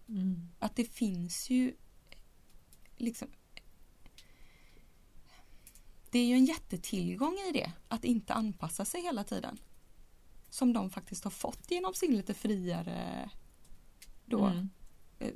[0.07, 0.49] Mm.
[0.59, 1.75] Att det finns ju
[2.97, 3.27] liksom
[6.11, 9.59] Det är ju en jättetillgång i det, att inte anpassa sig hela tiden.
[10.49, 13.29] Som de faktiskt har fått genom sin lite friare
[14.25, 14.45] då.
[14.45, 14.69] Mm.
[15.19, 15.31] eh,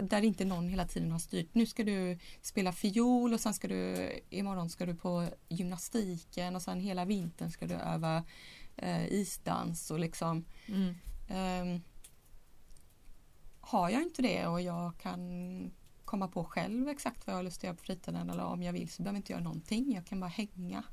[0.00, 1.54] där inte någon hela tiden har styrt.
[1.54, 6.62] Nu ska du spela fiol och sen ska du imorgon ska du på gymnastiken och
[6.62, 8.24] sen hela vintern ska du öva
[8.76, 10.94] eh, isdans och liksom Mm.
[11.28, 11.80] Ehm,
[13.60, 15.20] har jag inte det och jag kan
[16.04, 18.72] komma på själv exakt vad jag har lust att göra på fritiden eller om jag
[18.72, 19.94] vill så behöver jag inte göra någonting.
[19.94, 20.84] Jag kan bara hänga.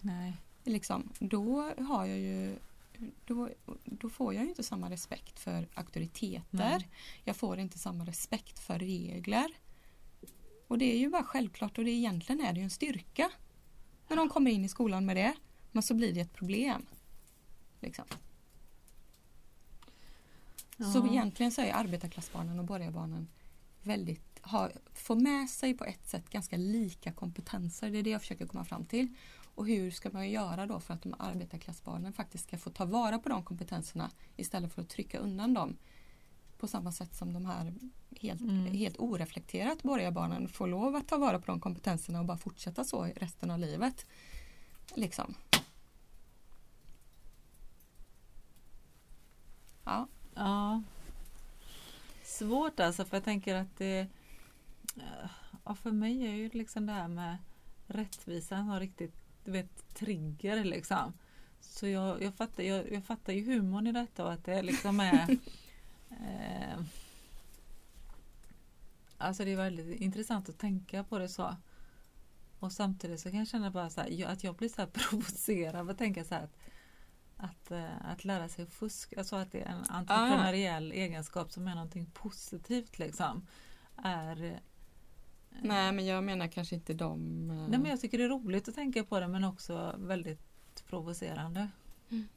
[0.00, 0.36] Nej.
[0.64, 2.58] Liksom, då har jag ju
[3.24, 3.48] då,
[3.84, 6.44] då får jag inte samma respekt för auktoriteter.
[6.50, 6.88] Nej.
[7.24, 9.52] Jag får inte samma respekt för regler.
[10.66, 13.30] Och det är ju bara självklart och det egentligen är det ju en styrka.
[14.08, 15.34] När de kommer in i skolan med det.
[15.72, 16.86] Men så blir det ett problem.
[17.80, 18.04] Liksom.
[20.76, 21.08] Så Ja.
[21.10, 23.28] egentligen så är arbetarklassbarnen och borgarbarnen
[23.82, 27.90] väldigt, har, får med sig på ett sätt ganska lika kompetenser.
[27.90, 29.08] Det är det jag försöker komma fram till.
[29.60, 33.18] Och hur ska man göra då för att de arbetarklassbarnen faktiskt ska få ta vara
[33.18, 35.76] på de kompetenserna istället för att trycka undan dem
[36.58, 37.74] på samma sätt som de här
[38.20, 38.66] helt, mm.
[38.66, 43.04] helt oreflekterat borgarbarnen får lov att ta vara på de kompetenserna och bara fortsätta så
[43.04, 44.06] resten av livet.
[44.94, 45.34] Liksom.
[49.84, 50.08] Ja.
[50.34, 50.82] ja.
[52.24, 54.06] Svårt alltså för jag tänker att det
[55.64, 57.36] ja, för mig är ju liksom det här med
[57.86, 59.19] rättvisan har riktigt
[59.50, 61.12] du vet trigger liksom.
[61.60, 65.00] Så jag, jag, fattar, jag, jag fattar ju humorn i detta och att det liksom
[65.00, 65.30] är
[66.10, 66.84] eh,
[69.18, 71.56] Alltså det är väldigt intressant att tänka på det så.
[72.58, 75.90] Och samtidigt så kan jag känna bara så här, att jag blir så här provocerad
[75.90, 76.56] att tänka så här att,
[77.36, 80.94] att, eh, att lära sig fuska, alltså att det är en entreprenöriell ah.
[80.94, 83.46] egenskap som är någonting positivt liksom.
[83.96, 84.60] Är
[85.62, 87.46] Nej men jag menar kanske inte de...
[87.70, 90.40] Nej men jag tycker det är roligt att tänka på det men också väldigt
[90.88, 91.68] provocerande.
[92.10, 92.28] Mm.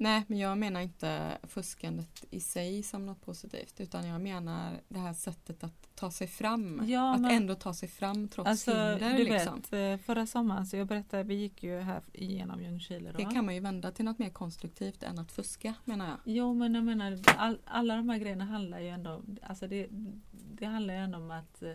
[0.00, 4.98] Nej, men jag menar inte fuskandet i sig som något positivt utan jag menar det
[4.98, 6.82] här sättet att ta sig fram.
[6.88, 9.16] Ja, att men, ändå ta sig fram trots alltså, hinder.
[9.16, 9.62] Du liksom.
[9.70, 13.12] vet, eh, förra sommaren så jag berättade, vi gick ju här igenom Ljungskile.
[13.16, 16.18] Det kan man ju vända till något mer konstruktivt än att fuska menar jag.
[16.24, 19.86] Jo men jag menar all, alla de här grejerna handlar ju ändå, alltså det,
[20.30, 21.72] det handlar ju ändå om att eh,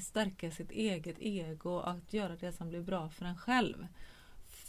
[0.00, 3.86] stärka sitt eget ego och att göra det som blir bra för en själv.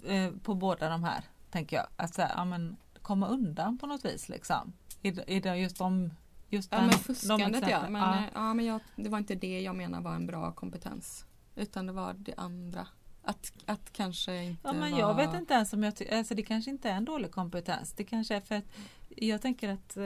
[0.05, 1.88] Eh, på båda de här tänker jag.
[1.95, 4.74] Att så här, ja, men, komma undan på något vis liksom.
[5.01, 6.09] I, i det, just de
[6.53, 7.89] Just ja, den, men fuskandet ja.
[7.89, 8.24] Men, ja.
[8.34, 11.26] ja men jag, det var inte det jag menar var en bra kompetens.
[11.55, 12.88] Utan det var det andra.
[13.24, 14.99] Att, att kanske inte ja, men var...
[14.99, 17.93] Jag vet inte ens om jag tycker, alltså det kanske inte är en dålig kompetens.
[17.93, 18.66] Det kanske är för att
[19.09, 19.97] jag tänker att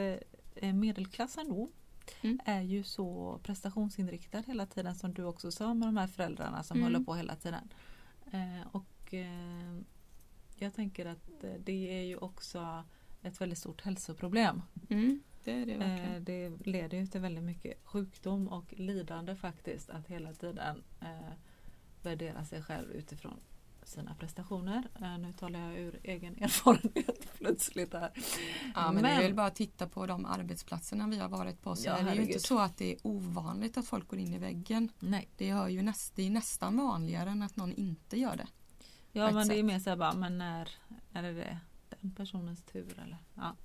[0.54, 1.68] eh, medelklassen då
[2.22, 2.40] mm.
[2.44, 6.76] är ju så prestationsinriktad hela tiden som du också sa med de här föräldrarna som
[6.76, 6.84] mm.
[6.84, 7.68] håller på hela tiden.
[8.32, 9.80] Eh, och eh,
[10.56, 12.84] jag tänker att eh, det är ju också
[13.22, 14.62] ett väldigt stort hälsoproblem.
[14.90, 16.24] Mm, det, det, verkligen.
[16.24, 21.32] det leder ju till väldigt mycket sjukdom och lidande faktiskt att hela tiden eh,
[22.02, 23.40] värdera sig själv utifrån
[23.88, 24.88] sina prestationer.
[25.00, 28.10] Eh, nu talar jag ur egen erfarenhet plötsligt här.
[28.74, 31.62] Ja men, men det är väl bara att titta på de arbetsplatserna vi har varit
[31.62, 34.18] på så ja, är det ju inte så att det är ovanligt att folk går
[34.18, 34.92] in i väggen.
[34.98, 35.28] Nej.
[35.36, 38.46] Det, är ju näst, det är nästan vanligare än att någon inte gör det.
[39.12, 39.54] Ja men sätt.
[39.54, 40.70] det är mer så här bara, men när
[41.12, 41.58] är det
[42.00, 43.18] den personens tur eller?
[43.34, 43.56] Ja.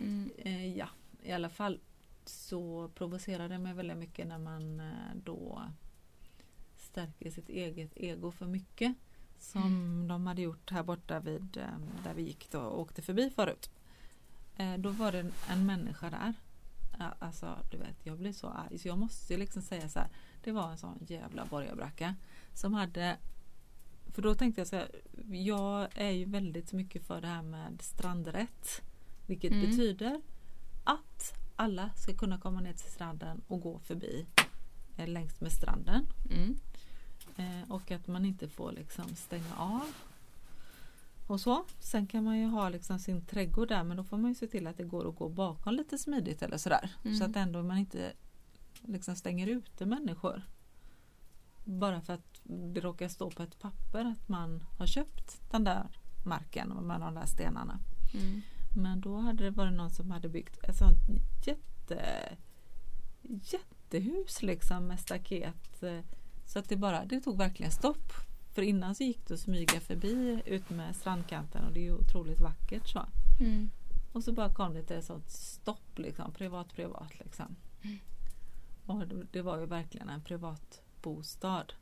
[0.00, 0.30] Mm.
[0.38, 0.88] Eh, ja,
[1.22, 1.80] i alla fall
[2.24, 5.62] så provocerar det mig väldigt mycket när man eh, då
[6.76, 8.94] stärker sitt eget ego för mycket.
[9.40, 10.08] Som mm.
[10.08, 13.70] de hade gjort här borta vid eh, där vi gick då och åkte förbi förut.
[14.56, 16.34] Eh, då var det en människa där.
[17.18, 20.08] Alltså du vet jag blir så arg så jag måste liksom säga så här.
[20.44, 22.14] Det var en sån jävla borgarbracka
[22.54, 23.16] som hade
[24.12, 24.90] för då tänkte jag så här,
[25.30, 28.82] jag är ju väldigt mycket för det här med strandrätt.
[29.26, 29.70] Vilket mm.
[29.70, 30.20] betyder
[30.84, 34.26] att alla ska kunna komma ner till stranden och gå förbi
[34.96, 36.06] eh, längs med stranden.
[36.30, 36.56] Mm.
[37.36, 39.92] Eh, och att man inte får liksom stänga av.
[41.26, 41.64] Och så.
[41.78, 44.46] Sen kan man ju ha liksom sin trädgård där men då får man ju se
[44.46, 46.90] till att det går att gå bakom lite smidigt eller sådär.
[47.04, 47.16] Mm.
[47.16, 48.12] Så att ändå man inte
[48.82, 50.42] liksom stänger ute människor.
[51.64, 55.86] Bara för att det råkar stå på ett papper att man har köpt den där
[56.24, 57.78] marken med de där stenarna.
[58.14, 58.42] Mm.
[58.76, 60.98] Men då hade det varit någon som hade byggt ett sånt
[61.46, 62.36] jätte,
[63.22, 65.82] jättehus liksom med staket.
[66.50, 68.12] Så att det bara, det tog verkligen stopp.
[68.54, 71.94] För innan så gick det att smyga förbi ut med strandkanten och det är ju
[71.94, 73.06] otroligt vackert så.
[73.40, 73.70] Mm.
[74.12, 77.56] Och så bara kom det till ett sånt stopp liksom, privat privat liksom.
[77.82, 77.98] Mm.
[78.86, 81.72] Och det var ju verkligen en privat bostad.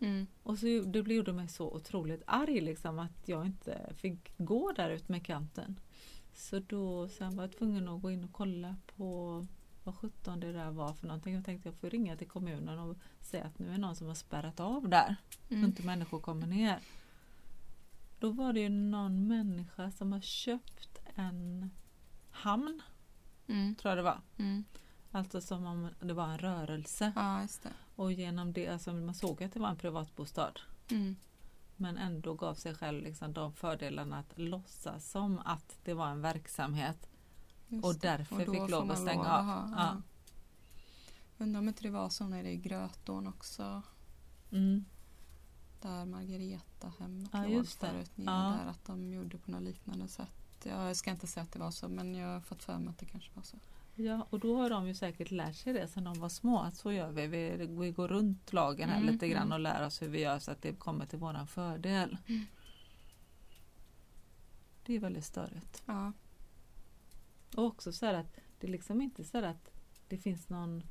[0.00, 0.26] Mm.
[0.42, 4.90] Och så det gjorde mig så otroligt arg liksom att jag inte fick gå där
[4.90, 5.80] ut med kanten.
[6.34, 9.46] Så då sen var jag tvungen att gå in och kolla på
[9.86, 11.34] vad sjutton det där var för någonting.
[11.34, 14.14] Jag tänkte jag får ringa till kommunen och säga att nu är någon som har
[14.14, 15.16] spärrat av där.
[15.48, 15.62] Mm.
[15.62, 16.80] Så inte människor kommer ner.
[18.18, 21.70] Då var det ju någon människa som har köpt en
[22.30, 22.82] hamn.
[23.46, 23.74] Mm.
[23.74, 24.20] Tror jag det var.
[24.36, 24.64] Mm.
[25.10, 27.12] Alltså som om det var en rörelse.
[27.16, 27.46] Ja,
[27.96, 30.52] och genom det, alltså man såg att det var en privatbostad.
[30.90, 31.16] Mm.
[31.76, 36.20] Men ändå gav sig själv liksom de fördelarna att låtsas som att det var en
[36.20, 37.08] verksamhet.
[37.68, 39.48] Just och därför och fick lov att stänga lov, av.
[39.48, 40.02] Aha, ja.
[41.38, 43.82] Undrar om inte det var så när i Grötån också.
[44.52, 44.84] Mm.
[45.82, 48.58] Där Margareta hemmet ja, låg förut ja.
[48.60, 50.30] där att de gjorde på något liknande sätt.
[50.62, 52.98] Jag ska inte säga att det var så men jag har fått för mig att
[52.98, 53.56] det kanske var så.
[53.94, 56.58] Ja, och då har de ju säkert lärt sig det sedan de var små.
[56.58, 57.26] Att så gör vi.
[57.26, 59.52] Vi, vi går runt lagen här mm, lite grann mm.
[59.52, 62.18] och lär oss hur vi gör så att det kommer till våran fördel.
[62.26, 62.46] Mm.
[64.86, 65.82] Det är väldigt störigt.
[65.86, 66.12] Ja.
[67.56, 68.26] Och också så att
[68.60, 69.70] det är liksom inte så att
[70.08, 70.82] det finns någon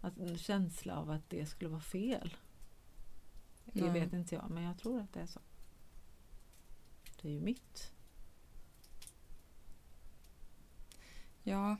[0.00, 2.36] att, en känsla av att det skulle vara fel.
[3.64, 4.00] Det Nej.
[4.00, 5.40] vet inte jag, men jag tror att det är så.
[7.22, 7.92] Det är ju mitt.
[11.42, 11.76] Ja,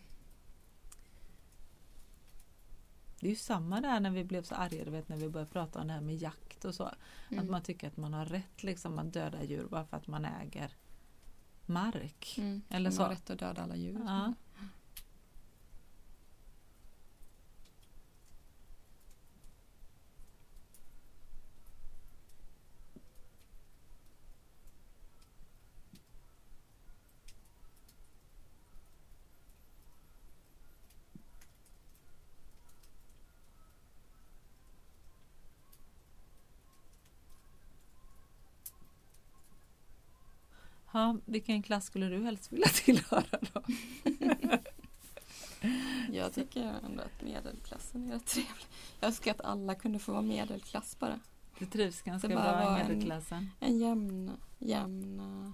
[3.21, 5.51] Det är ju samma där när vi blev så arga, du vet när vi började
[5.53, 6.85] prata om det här med jakt och så.
[6.85, 6.99] Att
[7.31, 7.51] Mm.
[7.51, 10.73] man tycker att man har rätt liksom att döda djur bara för att man äger
[11.69, 12.35] mark.
[12.39, 12.63] Mm.
[12.69, 13.05] Eller så.
[13.05, 14.01] rätt att döda alla djur.
[14.07, 14.33] Ja.
[40.97, 43.63] Ja, vilken klass skulle du helst vilja tillhöra då?
[46.13, 48.67] Jag tycker ändå att medelklassen är rätt trevlig.
[49.01, 51.21] Jag önskar att alla kunde få vara medelklass bara.
[51.59, 53.51] Du trivs ganska bra i en- medelklassen.
[53.61, 55.53] En jämn, jämn...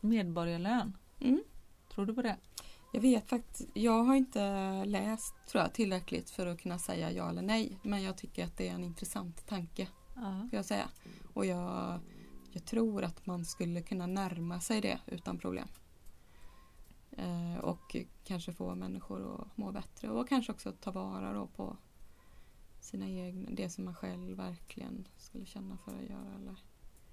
[0.00, 1.42] Medborgarlön, Mm.
[1.94, 2.36] tror du på det?
[2.92, 7.30] Jag vet faktiskt, jag har inte läst tror jag, tillräckligt för att kunna säga ja
[7.30, 7.78] eller nej.
[7.82, 9.88] Men jag tycker att det är en intressant tanke.
[10.16, 10.46] Ja.
[10.50, 10.88] Får jag säga.
[11.34, 12.00] Och jag,
[12.50, 15.68] jag tror att man skulle kunna närma sig det utan problem.
[17.10, 21.76] Eh, och kanske få människor att må bättre och kanske också ta vara på
[22.80, 26.34] sina egna, det som man själv verkligen skulle känna för att göra.
[26.34, 26.62] Eller.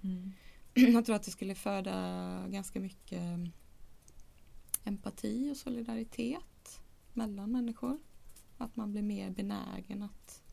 [0.04, 0.32] Mm.
[0.94, 3.22] Jag tror att det skulle föda ganska mycket
[4.84, 6.82] empati och solidaritet
[7.14, 8.00] mellan människor.
[8.58, 10.44] Att man blir mer benägen att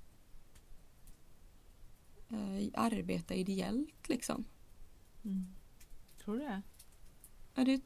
[2.28, 4.44] eh, arbeta ideellt liksom.
[5.24, 5.46] Mm.
[6.24, 6.62] Tror du det?
[7.54, 7.80] Ja, det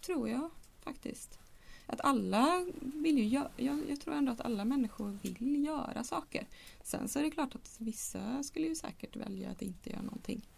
[0.00, 1.38] tror jag faktiskt.
[1.86, 6.48] Att alla vill ju göra, jag, jag tror ändå att alla människor vill göra saker.
[6.82, 10.48] Sen så är det klart att vissa skulle ju säkert välja att inte göra någonting.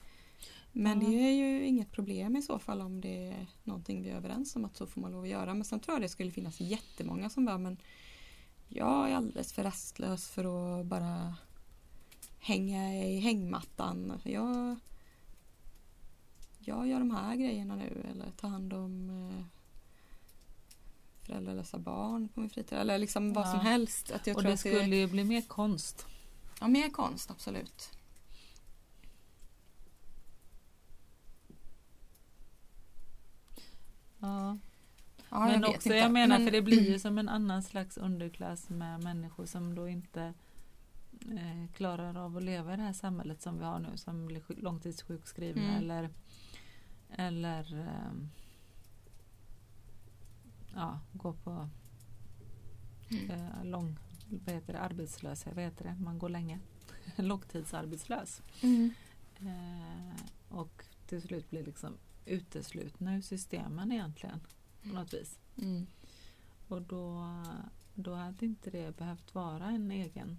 [0.72, 1.08] Men Ja.
[1.08, 4.56] det är ju inget problem i så fall om det är någonting vi är överens
[4.56, 5.54] om att så får man lov att göra.
[5.54, 7.76] Men sen tror jag det skulle finnas jättemånga som bara men
[8.68, 10.44] jag är alldeles för rastlös för
[10.80, 11.36] att bara
[12.38, 14.20] hänga i hängmattan.
[14.24, 14.76] Jag,
[16.68, 19.44] jag gör de här grejerna nu eller tar hand om eh,
[21.26, 22.78] föräldralösa barn på min fritid.
[22.78, 23.50] Eller liksom vad Ja.
[23.50, 24.10] som helst.
[24.12, 26.06] Att jag och tror det att skulle ju bli mer konst.
[26.60, 27.90] Ja, mer konst absolut.
[34.18, 34.58] Ja.
[35.30, 35.96] Ja, men jag också, inte.
[35.98, 39.74] jag menar Men- för det blir ju som en annan slags underklass med människor som
[39.74, 40.34] då inte
[41.30, 44.40] eh, klarar av att leva i det här samhället som vi har nu som blir
[44.40, 45.76] sjuk- långtidssjukskrivna Mm.
[45.76, 46.10] eller
[47.18, 48.30] eller ehm,
[50.74, 51.68] ja, gå på
[53.10, 53.30] Mm.
[53.30, 53.98] eh, lång
[54.28, 56.58] vad heter det, arbetslös, vad heter det, man går länge.
[57.16, 58.42] Långtidsarbetslös.
[58.62, 58.90] Mm.
[59.40, 61.96] Eh, och till slut blir liksom
[62.26, 64.40] uteslutna ur systemen egentligen
[64.82, 65.38] på något vis.
[65.56, 65.86] Mm.
[66.68, 67.26] Och då,
[67.94, 70.38] då hade inte det behövt vara en egen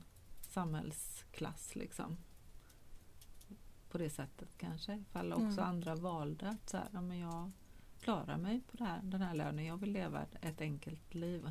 [0.50, 2.18] samhällsklass liksom.
[3.94, 4.94] På det sättet kanske.
[4.98, 5.64] Ifall också Mm.
[5.64, 7.52] andra valde att så här, ja, men jag
[8.02, 9.66] klarar mig på här, den här lönen.
[9.66, 11.50] Jag vill leva ett- ett enkelt liv.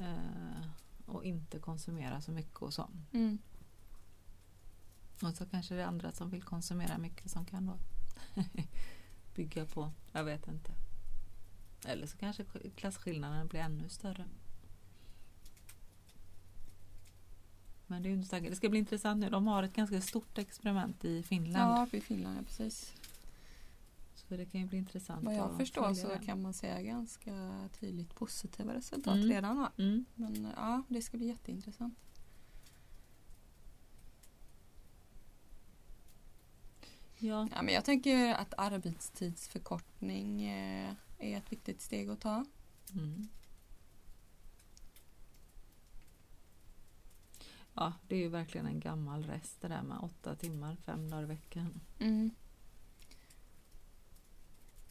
[0.00, 0.66] Eh,
[1.06, 2.88] och inte konsumera så mycket och så.
[3.12, 3.38] Mm.
[5.22, 7.78] Och så kanske det är andra som vill konsumera mycket som kan då
[9.34, 10.72] bygga på, jag vet inte.
[11.86, 12.44] Eller så kanske
[12.76, 14.24] klasskillnaden blir ännu större.
[17.92, 18.50] Men det är inte säkert.
[18.50, 19.30] Det ska bli intressant nu.
[19.30, 21.90] De har ett ganska stort experiment i Finland.
[21.92, 22.92] Ja, i Finland, ja, precis.
[24.14, 26.18] Så det kan ju bli intressant Vad jag förstår så det.
[26.18, 29.28] kan man säga ganska tydligt positiva resultat Mm.
[29.28, 29.56] redan.
[29.56, 29.72] Va?
[29.78, 30.04] Mm.
[30.14, 31.94] Men ja, det ska bli jätteintressant.
[37.18, 37.48] Ja.
[37.54, 42.44] Ja, men jag tänker att arbetstidsförkortning eh, är ett viktigt steg att ta.
[42.94, 43.28] Mm.
[47.74, 51.22] Ja, det är ju verkligen en gammal rest det där med åtta timmar, fem dagar
[51.22, 51.80] i veckan.
[51.98, 52.30] Mm.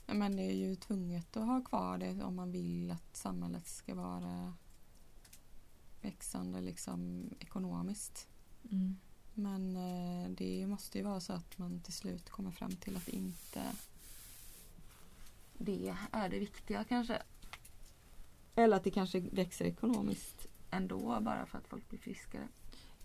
[0.05, 3.95] Men det är ju tvunget att ha kvar det om man vill att samhället ska
[3.95, 4.53] vara
[6.01, 8.27] växande liksom ekonomiskt.
[8.71, 8.97] Mm.
[9.33, 13.07] Men eh, det måste ju vara så att man till slut kommer fram till att
[13.07, 13.63] inte
[15.65, 17.21] det är det viktiga kanske.
[18.55, 22.47] Eller att det kanske växer ekonomiskt ändå bara för att folk blir friskare.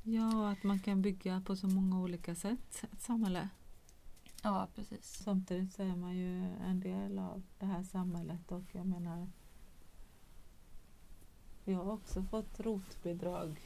[0.08, 3.48] Ja, och att man kan bygga på så många olika sätt ett samhälle.
[4.42, 5.04] Ja, precis.
[5.24, 9.28] Samtidigt så är man ju en del av det här samhället och jag menar
[11.64, 13.60] Vi har också fått rotbidrag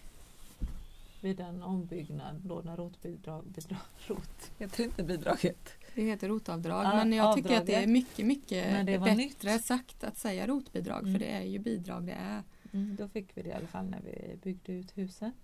[1.23, 5.69] vid en ombyggnad då när rotbidrag, bidrag, rot, heter inte bidraget?
[5.95, 7.91] Det heter rotavdrag Ja, men jag tycker att det är avdraget.
[7.91, 9.65] mycket, mycket Men det var bättre nytt.
[9.65, 11.13] sagt att säga rotbidrag Mm.
[11.13, 12.43] för det är ju bidrag det är.
[12.73, 15.35] Mm, då fick vi det i alla fall när vi byggde ut huset.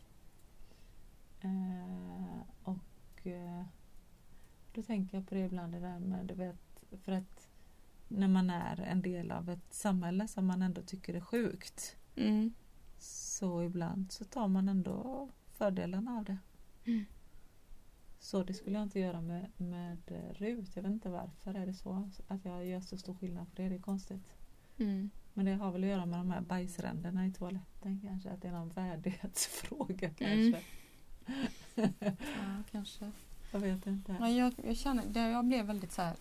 [1.47, 3.62] Eh, och eh,
[4.74, 7.49] då tänker jag på det ibland det där med, du vet, för att
[8.09, 12.53] när man är en del av ett samhälle som man ändå tycker är sjukt Mm.
[12.99, 16.38] så ibland så tar man ändå fördelarna av det.
[16.84, 17.05] Mm.
[18.18, 19.99] Så det skulle jag inte göra med, med
[20.32, 20.76] RUT.
[20.76, 22.11] Jag vet inte varför är det så.
[22.28, 23.68] Att jag gör så stor skillnad på det.
[23.68, 24.32] Det är konstigt.
[24.78, 25.11] Mm.
[25.34, 28.30] Men det har väl att göra med de här bajsränderna i toaletten kanske.
[28.30, 30.53] Att det är någon värdighetsfråga Mm.
[30.53, 30.68] kanske.
[31.74, 33.12] Ja, kanske.
[33.53, 34.16] Jag vet inte.
[34.20, 36.16] Ja, jag, jag, känner, det, jag blev väldigt så här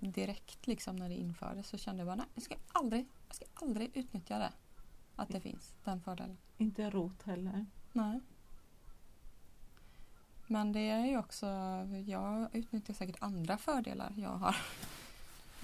[0.00, 3.44] direkt liksom när det infördes så kände jag bara nej, jag ska aldrig, jag ska
[3.54, 4.52] aldrig utnyttja det.
[5.16, 6.36] Att det finns, den fördelen.
[6.56, 7.66] Inte rot heller.
[7.92, 8.20] Nej.
[10.46, 11.46] Men det är ju också,
[12.06, 14.56] jag utnyttjar säkert andra fördelar jag har.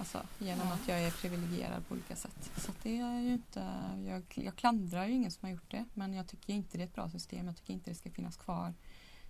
[0.03, 0.73] Alltså genom Ja.
[0.73, 2.51] att jag är privilegierad på olika sätt.
[2.57, 3.73] Så det är ju inte,
[4.07, 5.85] jag, jag klandrar ju ingen som har gjort det.
[5.93, 7.45] Men jag tycker inte det är ett bra system.
[7.45, 8.73] Jag tycker inte det ska finnas kvar.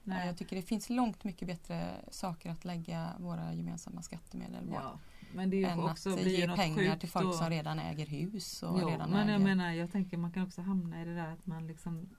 [0.03, 0.27] Nej.
[0.27, 4.73] Jag tycker det finns långt mycket bättre saker att lägga våra gemensamma skattemedel på.
[4.73, 4.99] Ja,
[5.33, 7.33] men det än också att ge pengar till folk då.
[7.33, 8.63] som redan äger hus.
[8.63, 9.31] Och Jo, redan men äger...
[9.31, 12.09] jag menar, jag tänker man kan också hamna i det där att man liksom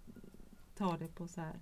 [0.76, 1.60] tar det på så här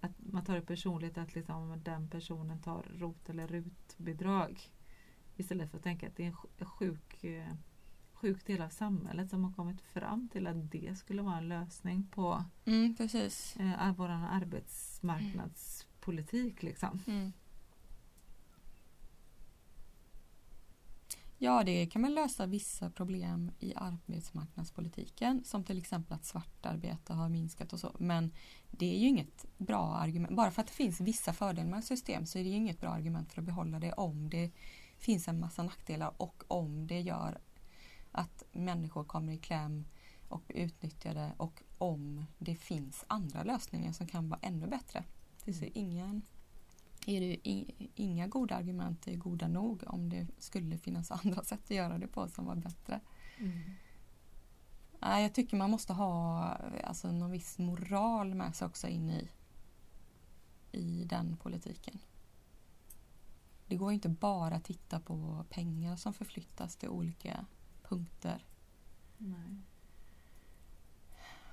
[0.00, 4.70] att man tar det personligt att liksom om den personen tar rot eller rutbidrag
[5.36, 7.54] istället för att tänka att det är en sj- sjuk, eh,
[8.12, 12.06] sjuk del av samhället som har kommit fram till att det skulle vara en lösning
[12.10, 13.56] på Mm, precis.
[13.56, 16.62] eh, vår arbetsmarknadspolitik.
[16.62, 17.00] Liksom.
[17.06, 17.32] Mm.
[21.38, 27.28] Ja, det kan väl lösa vissa problem i arbetsmarknadspolitiken som till exempel att svartarbete har
[27.28, 27.96] minskat och så.
[27.98, 28.32] Men
[28.70, 30.36] det är ju inget bra argument.
[30.36, 32.80] Bara för att det finns vissa fördelar med ett system så är det ju inget
[32.80, 34.50] bra argument för att behålla det om det
[35.04, 37.38] finns en massa nackdelar och om det gör
[38.12, 39.84] att människor kommer i kläm
[40.28, 45.04] och blir utnyttjade och om det finns andra lösningar som kan vara ännu bättre.
[45.38, 46.22] Det finns ju ingen
[47.06, 47.36] är det
[47.94, 52.06] inga goda argument är goda nog om det skulle finnas andra sätt att göra det
[52.06, 53.00] på som var bättre.
[55.00, 56.42] Nej, jag tycker man måste ha
[56.84, 59.28] alltså, någon viss moral med sig också in i,
[60.72, 61.98] i den politiken.
[63.66, 67.46] Det går inte bara att titta på pengar som förflyttas till olika
[67.82, 68.46] punkter.
[69.18, 69.62] Nej.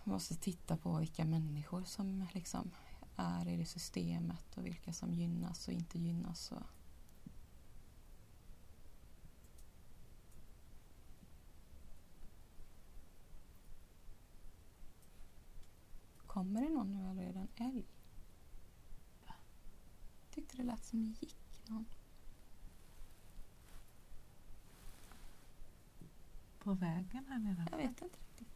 [0.03, 2.71] Man måste titta på vilka människor som liksom
[3.15, 6.51] är i det systemet och vilka som gynnas och inte gynnas.
[6.51, 6.63] Och...
[16.27, 17.87] Kommer det någon nu eller är det en älg?
[20.31, 21.85] tyckte det lät som det gick någon.
[26.63, 27.67] På vägen här nere.
[27.71, 28.47] Jag vet inte riktigt.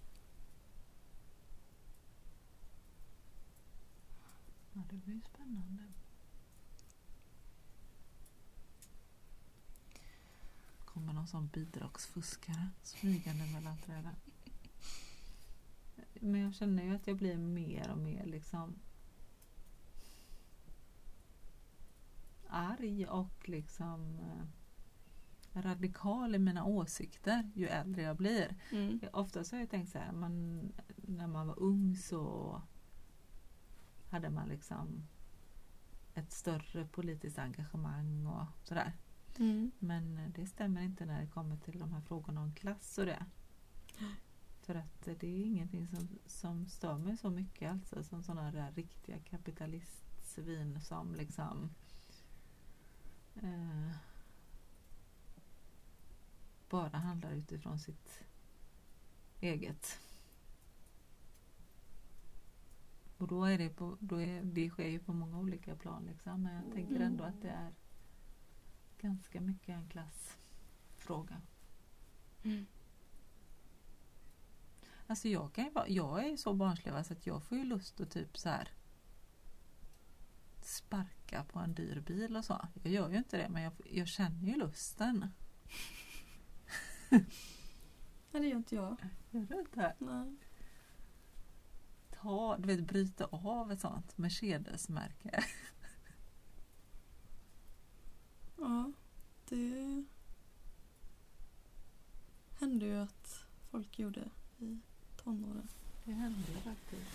[4.73, 5.83] Ja, det blir spännande.
[10.85, 14.15] Kommer någon sån bidragsfuskare smygande mellan träden.
[16.13, 18.75] Men jag känner ju att jag blir mer och mer liksom
[22.47, 24.45] arg och liksom eh,
[25.55, 28.55] radikal i mina åsikter ju äldre jag blir.
[28.71, 28.99] Mm.
[29.13, 30.61] Ofta så har jag tänkt så här, man,
[30.95, 32.61] när man var ung så
[34.09, 35.07] hade man liksom
[36.13, 38.93] ett större politiskt engagemang och sådär.
[39.39, 39.71] Mm.
[39.79, 43.25] Men det stämmer inte när det kommer till de här frågorna om klass och det.
[44.61, 48.71] För att det är ingenting som, som stör mig så mycket alltså som sådana där
[48.71, 51.69] riktiga kapitalistsvin som liksom
[53.35, 53.91] eh,
[56.69, 58.23] bara handlar utifrån sitt
[59.41, 59.99] eget.
[63.17, 66.43] Och då är det, på, då är, det sker ju på många olika plan liksom.
[66.43, 67.73] Men jag tänker ändå att det är
[69.01, 71.41] ganska mycket en klassfråga.
[72.43, 72.65] Mm.
[75.07, 77.63] Alltså jag, kan ju vara, jag är ju så barnslig så att jag får ju
[77.63, 78.69] lust att typ så här
[80.61, 82.67] sparka på en dyr bil och så.
[82.83, 85.31] Jag gör ju inte det men jag, jag känner ju lusten.
[88.31, 88.97] Nej, det gör inte jag.
[89.31, 89.93] Gör du inte?
[89.99, 90.35] Nej.
[92.21, 95.43] Ta, du vet bryta av ett sånt Mercedes-märke.
[98.57, 98.91] Ja,
[99.49, 100.03] det
[102.59, 104.79] hände ju att folk gjorde i
[105.23, 105.67] tonåren.
[106.03, 107.11] Det händer ju faktiskt.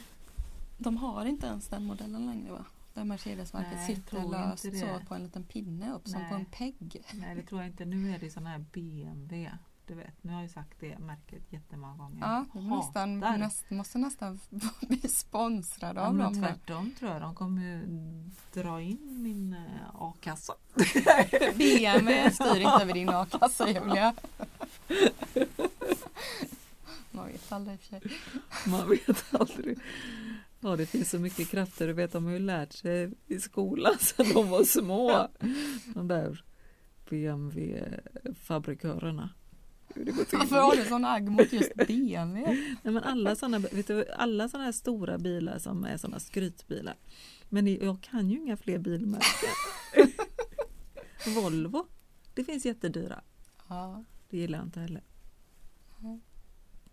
[0.78, 2.64] De har inte ens den modellen längre va?
[2.94, 6.30] Där Mercedes-märket sitter löst så på en liten pinne upp som Nej.
[6.30, 7.04] på en pegg.
[7.14, 7.84] Nej det tror jag inte.
[7.84, 9.50] Nu är det sån här BMW.
[9.90, 12.20] Du vet, nu har jag sagt det märket jättemånga gånger.
[12.20, 14.40] Ja, nästan, näst, måste nästan
[14.80, 16.42] bli sponsrade Ja, av men dem.
[16.42, 17.86] tvärtom tror jag de kommer ju
[18.54, 19.58] dra in min eh,
[19.94, 20.54] a-kassa.
[21.56, 24.14] BMW styr inte över din a-kassa Julia.
[27.10, 28.00] Man vet aldrig i och för sig.
[28.66, 29.78] Man vet aldrig.
[30.60, 31.86] Ja, det finns så mycket krafter.
[31.86, 35.28] Du vet, de har ju lärt sig i skolan sedan de var små.
[35.94, 36.44] De där
[37.08, 39.28] BMW-fabrikörerna.
[40.32, 42.40] Varför har du sån agg mot just BMW?
[42.82, 46.94] Nej, men alla sådana vet du, alla såna här stora bilar som är sådana skrytbilar.
[47.48, 49.50] Men jag kan ju inga fler bilmärken.
[51.34, 51.86] Volvo,
[52.34, 53.20] det finns jättedyra.
[53.68, 55.02] Ja, Det gillar jag inte heller.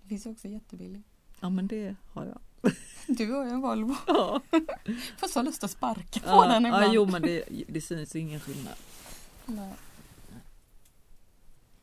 [0.02, 1.04] det finns också jättebillig.
[1.40, 2.40] Ja men det har jag.
[3.08, 3.96] Du har ju en Volvo.
[4.08, 4.42] Ja,
[5.18, 6.84] Får så lust att sparka på ja, den ibland.
[6.86, 8.74] ja jo men det, det syns ju ingen skillnad.
[9.46, 9.74] Nej.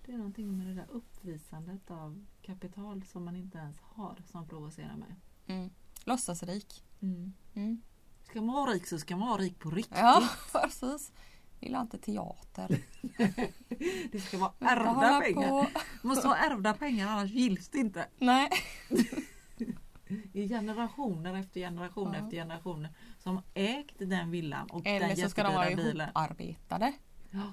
[0.07, 4.49] Det är någonting med det där uppvisandet av kapital som man inte ens har som
[4.49, 5.17] provocerar mig.
[5.47, 5.71] Mm.
[6.05, 6.85] Låtsasrik.
[7.03, 7.83] Mm.
[8.25, 9.99] Ska man vara rik så ska man vara rik på riktigt.
[9.99, 11.13] Ja, precis.
[11.61, 12.79] Gillar inte teater.
[14.13, 15.49] Det ska vara ärvda pengar.
[15.49, 15.67] på.
[16.03, 18.07] Det måste vara ärvda pengar annars gills det inte.
[18.19, 18.49] Nej.
[20.33, 22.25] I generationer efter generationer Ja.
[22.25, 26.07] efter generationer som ägt den villan och Eller den så ska de vara bilen.
[26.09, 26.93] ihoparbetade.
[27.31, 27.53] Ja,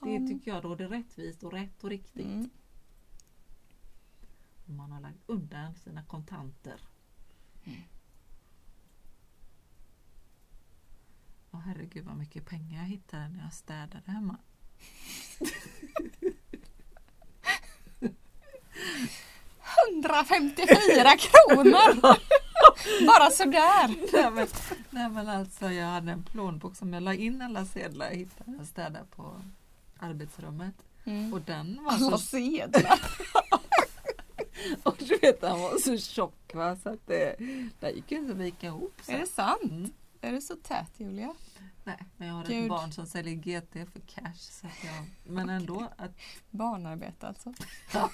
[0.00, 2.26] det tycker jag då är rättvist och rätt och riktigt.
[2.26, 2.50] Mm.
[4.64, 6.80] Man har lagt undan sina kontanter.
[7.64, 7.80] Mm.
[11.50, 14.36] Åh herregud vad mycket pengar jag hittade när jag städade hemma.
[19.94, 22.00] 154 kronor!
[23.06, 24.12] Bara sådär.
[24.12, 24.46] Nej men,
[24.90, 28.56] nej men alltså jag hade en plånbok som jag la in alla sedlar jag hittade
[28.58, 29.42] jag städade på
[30.00, 30.74] arbetsrummet.
[31.04, 31.32] Mm.
[31.34, 33.00] Och den var Alla så, sedlar.
[34.82, 37.36] och du vet den var så tjock va, så att det,
[37.80, 38.94] det gick ju inte att vika ihop.
[39.02, 39.12] Så.
[39.12, 39.62] Är det sant?
[39.62, 39.90] Mm.
[40.20, 41.34] Är det så tät Julia?
[41.84, 42.68] Nej, men jag har ett Gud.
[42.68, 44.34] barn som säljer GT för cash.
[44.36, 45.88] Så jag, men ändå.
[45.96, 46.10] Att,
[46.50, 47.52] Barnarbete alltså.
[47.92, 48.10] ja,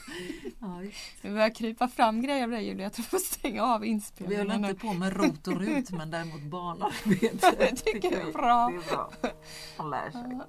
[1.22, 2.82] Det börjar krypa fram grejer av dig Julia.
[2.82, 4.68] Jag tror jag får stänga av vi inspelningen håller nu.
[4.68, 7.54] inte på med rot och rut men däremot barnarbete.
[7.58, 8.68] Det tycker jag är bra.
[8.68, 9.10] Det är bra.
[9.78, 10.40] Man lär sig.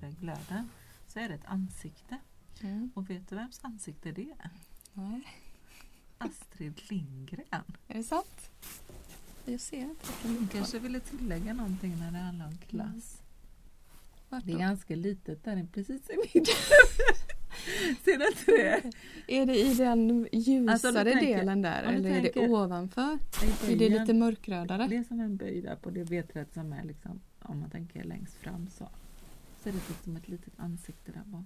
[0.00, 0.68] Här glöden
[1.08, 2.18] så är det ett ansikte.
[2.62, 2.90] Mm.
[2.94, 4.50] Och vet du vems ansikte det är?
[4.92, 5.22] Nej.
[6.18, 7.64] Astrid Lindgren.
[7.88, 8.50] Är det sant?
[9.44, 10.06] Jag ser inte.
[10.22, 13.22] Hon kanske ville tillägga någonting när det handlar om klass.
[14.28, 16.44] Vart Det är ganska litet där precis i mitten.
[18.04, 18.92] Ser du inte det?
[19.40, 23.18] Är det i den ljusare Alltså, tänker- delen där eller är det tänker- ovanför?
[23.68, 24.86] Är det lite mörkrödare?
[24.86, 28.04] Det är som en böj där på det vedträd som är liksom, om man tänker
[28.04, 28.88] längst fram så.
[29.62, 31.44] Så det typ som ett litet ansikte där bak.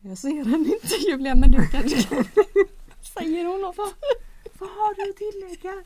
[0.00, 2.24] Jag ser den inte Julia men du kanske kan.
[3.14, 3.76] Säger hon något?
[4.58, 5.84] Vad har du att tillägga?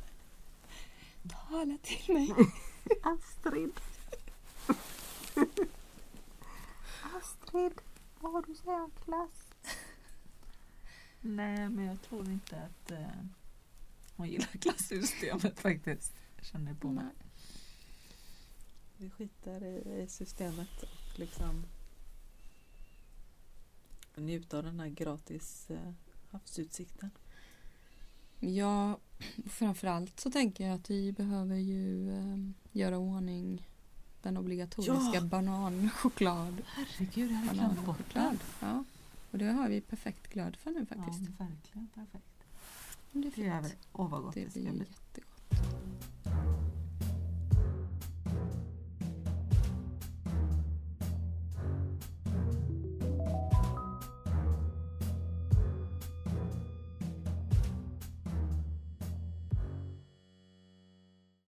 [1.29, 2.35] Tala till mig.
[3.03, 3.73] Astrid.
[7.03, 7.73] Astrid,
[8.21, 9.53] vad har du att säga om klass?
[11.21, 13.25] Nej, men jag tror inte att eh,
[14.17, 16.13] hon gillar klassystemet faktiskt.
[16.43, 17.13] Känner på mig.
[18.97, 21.65] Vi skiter i, i systemet och liksom
[24.17, 25.93] njuta av den här gratis eh,
[26.31, 27.11] havsutsikten.
[28.41, 28.99] Ja,
[29.47, 32.37] framförallt så tänker jag att vi behöver ju eh,
[32.73, 33.69] göra ordning
[34.23, 35.21] den obligatoriska Ja!
[35.21, 36.63] bananchoklad.
[36.67, 38.15] Herregud, jag hade glömt bort det.
[38.15, 38.39] Bananchoklad.
[38.61, 38.85] Ja.
[39.31, 41.21] Och det har vi perfekt glöd för nu Ja, faktiskt.
[41.41, 42.45] verkligen perfekt.
[43.13, 43.77] det är Det är fint.
[43.93, 44.81] åh vad gott det, Det ska blir bli.
[44.81, 45.29] jättegott.